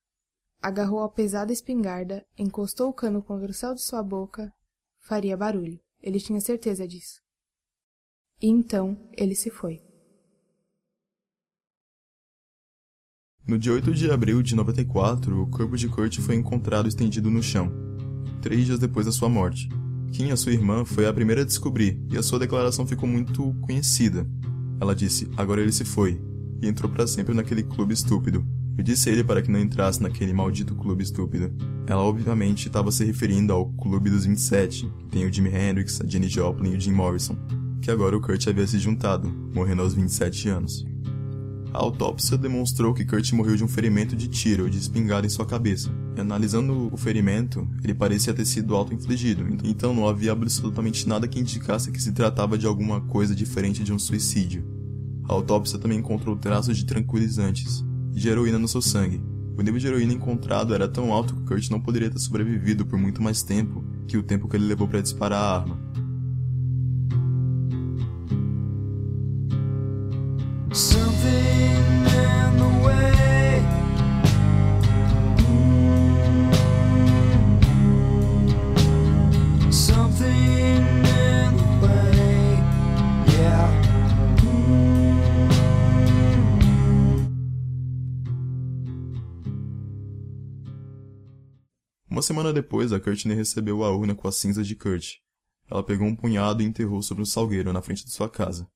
Agarrou 0.62 1.02
a 1.02 1.10
pesada 1.10 1.54
espingarda, 1.54 2.26
encostou 2.38 2.90
o 2.90 2.94
cano 2.94 3.22
contra 3.22 3.52
o 3.52 3.54
céu 3.54 3.76
de 3.76 3.82
sua 3.82 4.02
boca. 4.02 4.52
Faria 5.00 5.38
barulho. 5.38 5.80
Ele 6.02 6.20
tinha 6.20 6.42
certeza 6.42 6.88
disso. 6.88 7.25
E 8.42 8.48
então 8.48 8.98
ele 9.18 9.36
se 9.36 9.50
foi. 9.50 9.82
No 13.48 13.60
dia 13.60 13.74
8 13.74 13.94
de 13.94 14.10
abril 14.10 14.42
de 14.42 14.56
94, 14.56 15.42
o 15.42 15.48
corpo 15.48 15.78
de 15.78 15.88
Kurt 15.88 16.20
foi 16.20 16.36
encontrado 16.36 16.88
estendido 16.88 17.30
no 17.30 17.44
chão 17.44 17.86
três 18.46 18.68
dias 18.68 18.78
depois 18.78 19.08
da 19.08 19.12
sua 19.12 19.28
morte. 19.28 19.68
Kim, 20.12 20.30
a 20.30 20.38
sua 20.38 20.52
irmã, 20.52 20.86
foi 20.86 21.08
a 21.08 21.14
primeira 21.14 21.42
a 21.42 21.46
descobrir, 21.46 22.00
e 22.12 22.16
a 22.16 22.22
sua 22.22 22.38
declaração 22.38 22.86
ficou 22.86 23.10
muito 23.10 23.56
conhecida. 23.62 24.30
Ela 24.80 24.96
disse: 24.96 25.28
Agora 25.36 25.62
ele 25.62 25.72
se 25.72 25.84
foi. 25.84 26.22
e 26.62 26.68
entrou 26.68 26.90
para 26.92 27.08
sempre 27.08 27.34
naquele 27.34 27.64
clube 27.64 27.96
estúpido. 27.96 28.46
Eu 28.78 28.84
disse 28.84 29.10
a 29.10 29.12
ele 29.12 29.24
para 29.24 29.42
que 29.42 29.50
não 29.50 29.60
entrasse 29.60 30.02
naquele 30.02 30.32
maldito 30.32 30.76
clube 30.76 31.04
estúpido. 31.04 31.52
Ela 31.88 32.04
obviamente 32.04 32.68
estava 32.68 32.92
se 32.92 33.04
referindo 33.04 33.52
ao 33.52 33.74
Clube 33.74 34.12
dos 34.12 34.26
27, 34.26 34.92
que 35.00 35.08
tem 35.08 35.26
o 35.26 35.34
Jimi 35.34 35.50
Hendrix, 35.50 36.00
a 36.02 36.06
Jenny 36.06 36.28
Joplin 36.28 36.74
e 36.74 36.78
o 36.78 36.80
Jim 36.80 36.92
Morrison, 36.92 37.36
que 37.86 37.92
agora 37.92 38.18
o 38.18 38.20
Kurt 38.20 38.48
havia 38.48 38.66
se 38.66 38.80
juntado, 38.80 39.32
morrendo 39.54 39.84
aos 39.84 39.94
27 39.94 40.50
anos. 40.50 40.84
A 41.72 41.78
autópsia 41.78 42.36
demonstrou 42.36 42.96
que 42.96 43.06
Kurt 43.06 43.32
morreu 43.34 43.56
de 43.56 43.64
um 43.64 43.68
ferimento 43.68 44.16
de 44.16 44.28
tiro 44.28 44.68
de 44.68 44.80
espingarda 44.80 45.28
em 45.28 45.30
sua 45.30 45.46
cabeça. 45.46 45.92
E 46.18 46.20
analisando 46.20 46.90
o 46.92 46.98
ferimento, 46.98 47.70
ele 47.84 47.94
parecia 47.94 48.34
ter 48.34 48.46
sido 48.46 48.76
auto-infligido, 48.76 49.46
então 49.64 49.94
não 49.94 50.08
havia 50.08 50.32
absolutamente 50.32 51.08
nada 51.08 51.28
que 51.28 51.40
indicasse 51.40 51.92
que 51.92 52.02
se 52.02 52.12
tratava 52.12 52.58
de 52.58 52.66
alguma 52.66 53.02
coisa 53.02 53.36
diferente 53.36 53.84
de 53.84 53.94
um 53.94 54.00
suicídio. 54.00 54.66
A 55.30 55.34
autópsia 55.34 55.78
também 55.78 56.00
encontrou 56.00 56.36
traços 56.36 56.76
de 56.76 56.88
tranquilizantes 56.88 57.86
e 58.16 58.20
de 58.20 58.28
heroína 58.28 58.58
no 58.58 58.68
seu 58.68 58.82
sangue. 58.82 59.22
O 59.56 59.62
nível 59.62 59.80
de 59.80 59.86
heroína 59.86 60.14
encontrado 60.14 60.74
era 60.74 60.88
tão 60.88 61.14
alto 61.14 61.36
que 61.36 61.44
Kurt 61.44 61.70
não 61.70 61.80
poderia 61.80 62.10
ter 62.10 62.18
sobrevivido 62.18 62.84
por 62.84 62.98
muito 62.98 63.22
mais 63.22 63.44
tempo 63.44 63.86
que 64.08 64.18
o 64.18 64.24
tempo 64.24 64.48
que 64.48 64.58
ele 64.58 64.66
levou 64.66 64.88
para 64.88 65.02
disparar 65.02 65.40
a 65.40 65.56
arma. 65.56 65.85
Uma 92.10 92.22
semana 92.22 92.52
depois, 92.52 92.92
a 92.92 93.00
Courtney 93.00 93.34
recebeu 93.34 93.82
a 93.82 93.96
urna 93.96 94.14
com 94.14 94.28
as 94.28 94.36
cinzas 94.36 94.68
de 94.68 94.76
Kurt. 94.76 95.20
Ela 95.72 95.82
pegou 95.82 96.06
um 96.06 96.16
punhado 96.16 96.62
e 96.62 96.66
enterrou 96.66 97.02
sobre 97.02 97.24
um 97.24 97.26
salgueiro 97.26 97.72
na 97.72 97.82
frente 97.82 98.04
de 98.04 98.12
sua 98.12 98.30
casa. 98.30 98.68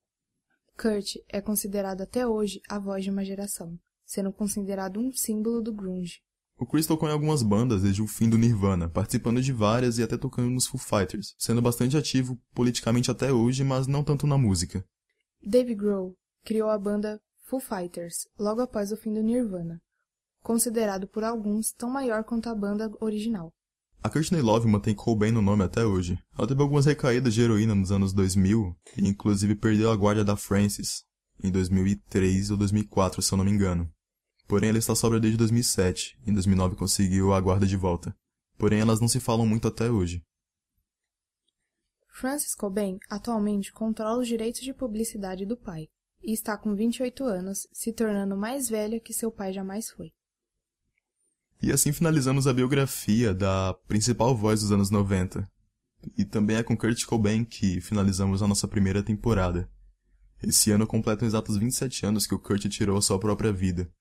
Kurt 0.80 1.18
é 1.28 1.42
considerado 1.42 2.00
até 2.00 2.26
hoje 2.26 2.62
a 2.70 2.80
voz 2.80 3.04
de 3.04 3.10
uma 3.10 3.26
geração, 3.26 3.78
sendo 4.06 4.32
considerado 4.32 4.98
um 4.98 5.12
símbolo 5.12 5.62
do 5.62 5.74
grunge. 5.74 6.22
O 6.58 6.66
Chris 6.66 6.88
tocou 6.88 7.10
em 7.10 7.12
algumas 7.12 7.44
bandas 7.44 7.82
desde 7.82 8.02
o 8.02 8.08
fim 8.08 8.30
do 8.30 8.38
Nirvana, 8.38 8.88
participando 8.88 9.42
de 9.42 9.52
várias 9.52 9.98
e 9.98 10.04
até 10.04 10.18
tocando 10.18 10.50
nos 10.50 10.68
Foo 10.68 10.80
Fighters, 10.80 11.36
sendo 11.38 11.62
bastante 11.62 11.98
ativo 11.98 12.40
politicamente 12.54 13.12
até 13.12 13.30
hoje, 13.30 13.62
mas 13.62 13.88
não 13.88 14.06
tanto 14.06 14.26
na 14.26 14.38
música. 14.38 14.86
Dave 15.46 15.76
Grohl 15.76 16.18
criou 16.46 16.70
a 16.70 16.80
banda 16.80 17.22
Foo 17.44 17.60
Fighters 17.60 18.30
logo 18.38 18.62
após 18.62 18.94
o 18.94 18.98
fim 18.98 19.14
do 19.14 19.22
Nirvana, 19.22 19.82
considerado 20.42 21.10
por 21.10 21.26
alguns 21.26 21.74
tão 21.74 21.90
maior 21.90 22.24
quanto 22.24 22.48
a 22.48 22.56
banda 22.56 22.90
original. 23.02 23.54
A 24.02 24.10
Courtney 24.10 24.42
Love 24.42 24.66
mantém 24.66 24.96
Cobain 24.96 25.32
no 25.32 25.42
nome 25.42 25.64
até 25.64 25.86
hoje. 25.86 26.18
Ela 26.38 26.48
teve 26.48 26.62
algumas 26.62 26.86
recaídas 26.86 27.34
de 27.34 27.42
heroína 27.42 27.76
nos 27.76 27.92
anos 27.92 28.14
2000 28.14 28.74
e 28.98 29.08
inclusive 29.08 29.56
perdeu 29.56 29.92
a 29.92 29.96
guarda 29.96 30.24
da 30.24 30.38
Frances 30.38 31.04
em 31.44 31.52
2003 31.52 32.52
ou 32.52 32.58
2004, 32.58 33.22
se 33.22 33.34
eu 33.34 33.38
não 33.38 33.44
me 33.44 33.52
engano. 33.52 33.92
Porém, 34.48 34.70
ela 34.70 34.78
está 34.78 34.96
sóbria 34.96 35.20
desde 35.20 35.38
2007 35.38 36.18
e 36.26 36.32
em 36.32 36.34
2009 36.34 36.78
conseguiu 36.78 37.34
a 37.34 37.42
guarda 37.42 37.68
de 37.68 37.76
volta. 37.76 38.16
Porém, 38.58 38.80
elas 38.80 39.02
não 39.02 39.08
se 39.08 39.20
falam 39.20 39.46
muito 39.46 39.68
até 39.68 39.92
hoje. 39.92 40.24
Frances 42.10 42.56
Cobain 42.56 43.00
atualmente 43.10 43.72
controla 43.72 44.20
os 44.20 44.28
direitos 44.28 44.62
de 44.62 44.74
publicidade 44.74 45.46
do 45.46 45.58
pai 45.58 45.90
e 46.22 46.34
está 46.34 46.58
com 46.58 46.74
28 46.74 47.24
anos, 47.26 47.68
se 47.72 47.94
tornando 47.94 48.36
mais 48.38 48.70
velha 48.70 49.00
que 49.00 49.14
seu 49.14 49.32
pai 49.32 49.52
jamais 49.54 49.90
foi. 49.90 50.12
E 51.62 51.72
assim 51.72 51.92
finalizamos 51.92 52.48
a 52.48 52.54
biografia 52.54 53.34
da 53.34 53.74
principal 53.88 54.36
voz 54.36 54.62
dos 54.62 54.72
anos 54.72 54.90
90. 54.90 55.50
E 56.18 56.24
também 56.24 56.56
é 56.56 56.64
com 56.64 56.78
Kurt 56.78 57.04
Cobain 57.06 57.44
que 57.44 57.82
finalizamos 57.82 58.42
a 58.42 58.48
nossa 58.48 58.68
primeira 58.68 59.04
temporada. 59.04 59.70
Esse 60.42 60.72
ano 60.72 60.88
completam 60.88 61.28
exatos 61.28 61.58
27 61.58 62.06
anos 62.06 62.26
que 62.26 62.34
o 62.34 62.40
Kurt 62.40 62.66
tirou 62.70 62.98
a 62.98 63.02
sua 63.02 63.20
própria 63.20 63.52
vida. 63.52 63.92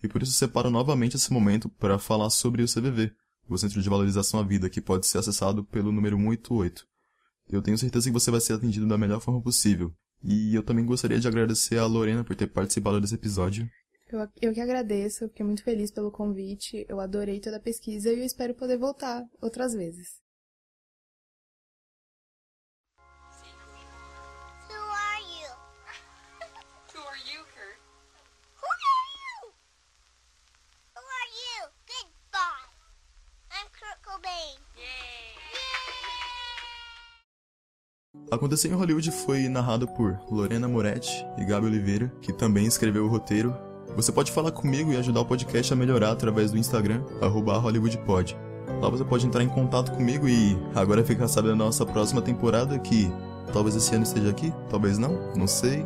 E 0.00 0.08
por 0.08 0.22
isso 0.22 0.32
separo 0.32 0.70
novamente 0.70 1.16
esse 1.16 1.32
momento 1.32 1.68
para 1.68 1.98
falar 1.98 2.30
sobre 2.30 2.62
o 2.62 2.66
CVV, 2.66 3.12
o 3.48 3.58
Centro 3.58 3.82
de 3.82 3.88
Valorização 3.88 4.38
à 4.38 4.44
Vida, 4.44 4.70
que 4.70 4.80
pode 4.80 5.06
ser 5.06 5.18
acessado 5.18 5.64
pelo 5.64 5.90
número 5.90 6.16
188. 6.16 6.86
Eu 7.48 7.60
tenho 7.60 7.76
certeza 7.76 8.08
que 8.08 8.12
você 8.12 8.30
vai 8.30 8.40
ser 8.40 8.52
atendido 8.52 8.86
da 8.86 8.96
melhor 8.96 9.20
forma 9.20 9.42
possível. 9.42 9.92
E 10.22 10.54
eu 10.54 10.62
também 10.62 10.84
gostaria 10.84 11.18
de 11.18 11.26
agradecer 11.26 11.78
a 11.78 11.86
Lorena 11.86 12.22
por 12.22 12.36
ter 12.36 12.46
participado 12.46 13.00
desse 13.00 13.16
episódio. 13.16 13.68
Eu, 14.12 14.28
eu 14.42 14.52
que 14.52 14.60
agradeço, 14.60 15.26
fiquei 15.28 15.44
muito 15.46 15.64
feliz 15.64 15.90
pelo 15.90 16.10
convite, 16.12 16.84
eu 16.86 17.00
adorei 17.00 17.40
toda 17.40 17.56
a 17.56 17.60
pesquisa 17.60 18.12
e 18.12 18.18
eu 18.18 18.24
espero 18.26 18.54
poder 18.54 18.76
voltar 18.76 19.24
outras 19.40 19.72
vezes. 19.72 20.20
Who 24.68 24.74
are 24.74 25.22
you? 25.22 25.48
Who 26.92 27.00
are 27.08 27.20
you, 27.24 27.40
Kurt? 27.54 27.78
Who 28.60 28.68
are 28.92 29.08
you? 29.16 29.32
Who 30.94 31.04
are 31.18 31.30
you? 31.40 31.72
Goodbye. 31.88 32.68
I'm 33.50 33.66
Kurt 33.72 33.98
Cobain. 34.04 34.60
Yay! 34.76 35.32
Aconteceu 38.30 38.70
em 38.70 38.74
Hollywood 38.74 39.10
foi 39.10 39.48
narrado 39.48 39.88
por 39.88 40.20
Lorena 40.30 40.68
Moretti 40.68 41.24
e 41.38 41.46
Gabi 41.46 41.66
Oliveira, 41.66 42.08
que 42.20 42.30
também 42.30 42.66
escreveu 42.66 43.06
o 43.06 43.08
roteiro. 43.08 43.71
Você 43.96 44.10
pode 44.10 44.32
falar 44.32 44.50
comigo 44.52 44.92
e 44.92 44.96
ajudar 44.96 45.20
o 45.20 45.24
podcast 45.24 45.72
a 45.72 45.76
melhorar 45.76 46.12
através 46.12 46.50
do 46.50 46.58
Instagram, 46.58 47.02
HollywoodPod. 47.20 48.36
Lá 48.80 48.88
você 48.88 49.04
pode 49.04 49.26
entrar 49.26 49.42
em 49.42 49.48
contato 49.48 49.92
comigo 49.92 50.28
e 50.28 50.56
agora 50.74 51.04
ficar 51.04 51.28
sabendo 51.28 51.58
da 51.58 51.64
nossa 51.64 51.84
próxima 51.84 52.22
temporada 52.22 52.78
que 52.78 53.12
talvez 53.52 53.76
esse 53.76 53.94
ano 53.94 54.02
esteja 54.04 54.30
aqui, 54.30 54.52
talvez 54.70 54.98
não, 54.98 55.32
não 55.36 55.46
sei. 55.46 55.84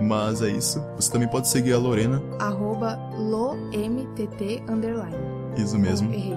Mas 0.00 0.42
é 0.42 0.50
isso. 0.50 0.82
Você 0.96 1.10
também 1.10 1.26
pode 1.26 1.48
seguir 1.48 1.72
a 1.72 1.78
Lorena. 1.78 2.22
Arroba 2.38 2.98
LoMTT 3.16 4.62
underline. 4.68 5.16
Isso 5.56 5.78
mesmo. 5.78 6.10
Oh, 6.10 6.14
errei. 6.14 6.36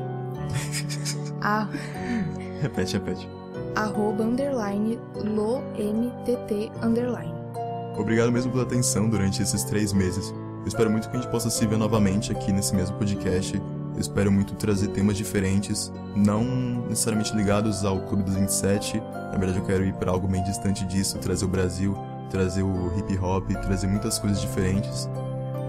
A, 1.42 1.68
Repete, 2.62 2.94
repete. 2.94 3.30
arroba 3.76 4.24
underline 4.24 4.98
LoMTT 5.16 6.72
underline. 6.82 7.34
Obrigado 7.98 8.32
mesmo 8.32 8.52
pela 8.52 8.64
atenção 8.64 9.10
durante 9.10 9.42
esses 9.42 9.64
três 9.66 9.92
meses. 9.92 10.34
Eu 10.62 10.68
espero 10.68 10.90
muito 10.90 11.10
que 11.10 11.16
a 11.16 11.20
gente 11.20 11.32
possa 11.32 11.50
se 11.50 11.66
ver 11.66 11.78
novamente 11.78 12.32
aqui 12.32 12.52
nesse 12.52 12.76
mesmo 12.76 12.98
podcast. 12.98 13.56
Eu 13.56 14.00
espero 14.00 14.32
muito 14.32 14.56
trazer 14.56 14.90
temas 14.90 15.18
diferentes, 15.18 15.92
não 16.16 16.44
necessariamente 16.88 17.36
ligados 17.36 17.84
ao 17.84 18.00
Clube 18.02 18.24
dos 18.24 18.36
27. 18.36 19.00
Na 19.00 19.38
verdade, 19.38 19.60
eu 19.60 19.66
quero 19.66 19.86
ir 19.86 19.94
para 19.94 20.12
algo 20.12 20.28
bem 20.28 20.44
distante 20.44 20.86
disso, 20.86 21.18
trazer 21.18 21.46
o 21.46 21.48
Brasil, 21.48 21.98
trazer 22.30 22.64
o 22.64 22.98
hip 22.98 23.18
hop, 23.18 23.50
trazer 23.62 23.88
muitas 23.88 24.20
coisas 24.20 24.40
diferentes. 24.40 25.10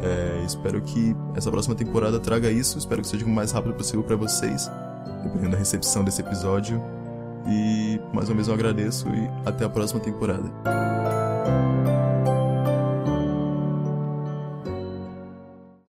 É, 0.03 0.43
espero 0.45 0.81
que 0.81 1.15
essa 1.35 1.51
próxima 1.51 1.75
temporada 1.75 2.19
traga 2.19 2.51
isso. 2.51 2.79
Espero 2.79 3.03
que 3.03 3.09
seja 3.09 3.25
o 3.25 3.29
mais 3.29 3.53
rápido 3.53 3.75
possível 3.75 4.03
para 4.03 4.17
vocês, 4.17 4.71
dependendo 5.23 5.53
da 5.53 5.59
recepção 5.59 6.03
desse 6.05 6.21
episódio. 6.21 6.83
E 7.47 8.01
mais 8.13 8.29
uma 8.29 8.37
vez 8.37 8.49
eu 8.49 8.55
agradeço 8.55 9.09
e 9.09 9.31
até 9.47 9.65
a 9.65 9.69
próxima 9.69 10.01
temporada. 10.01 10.51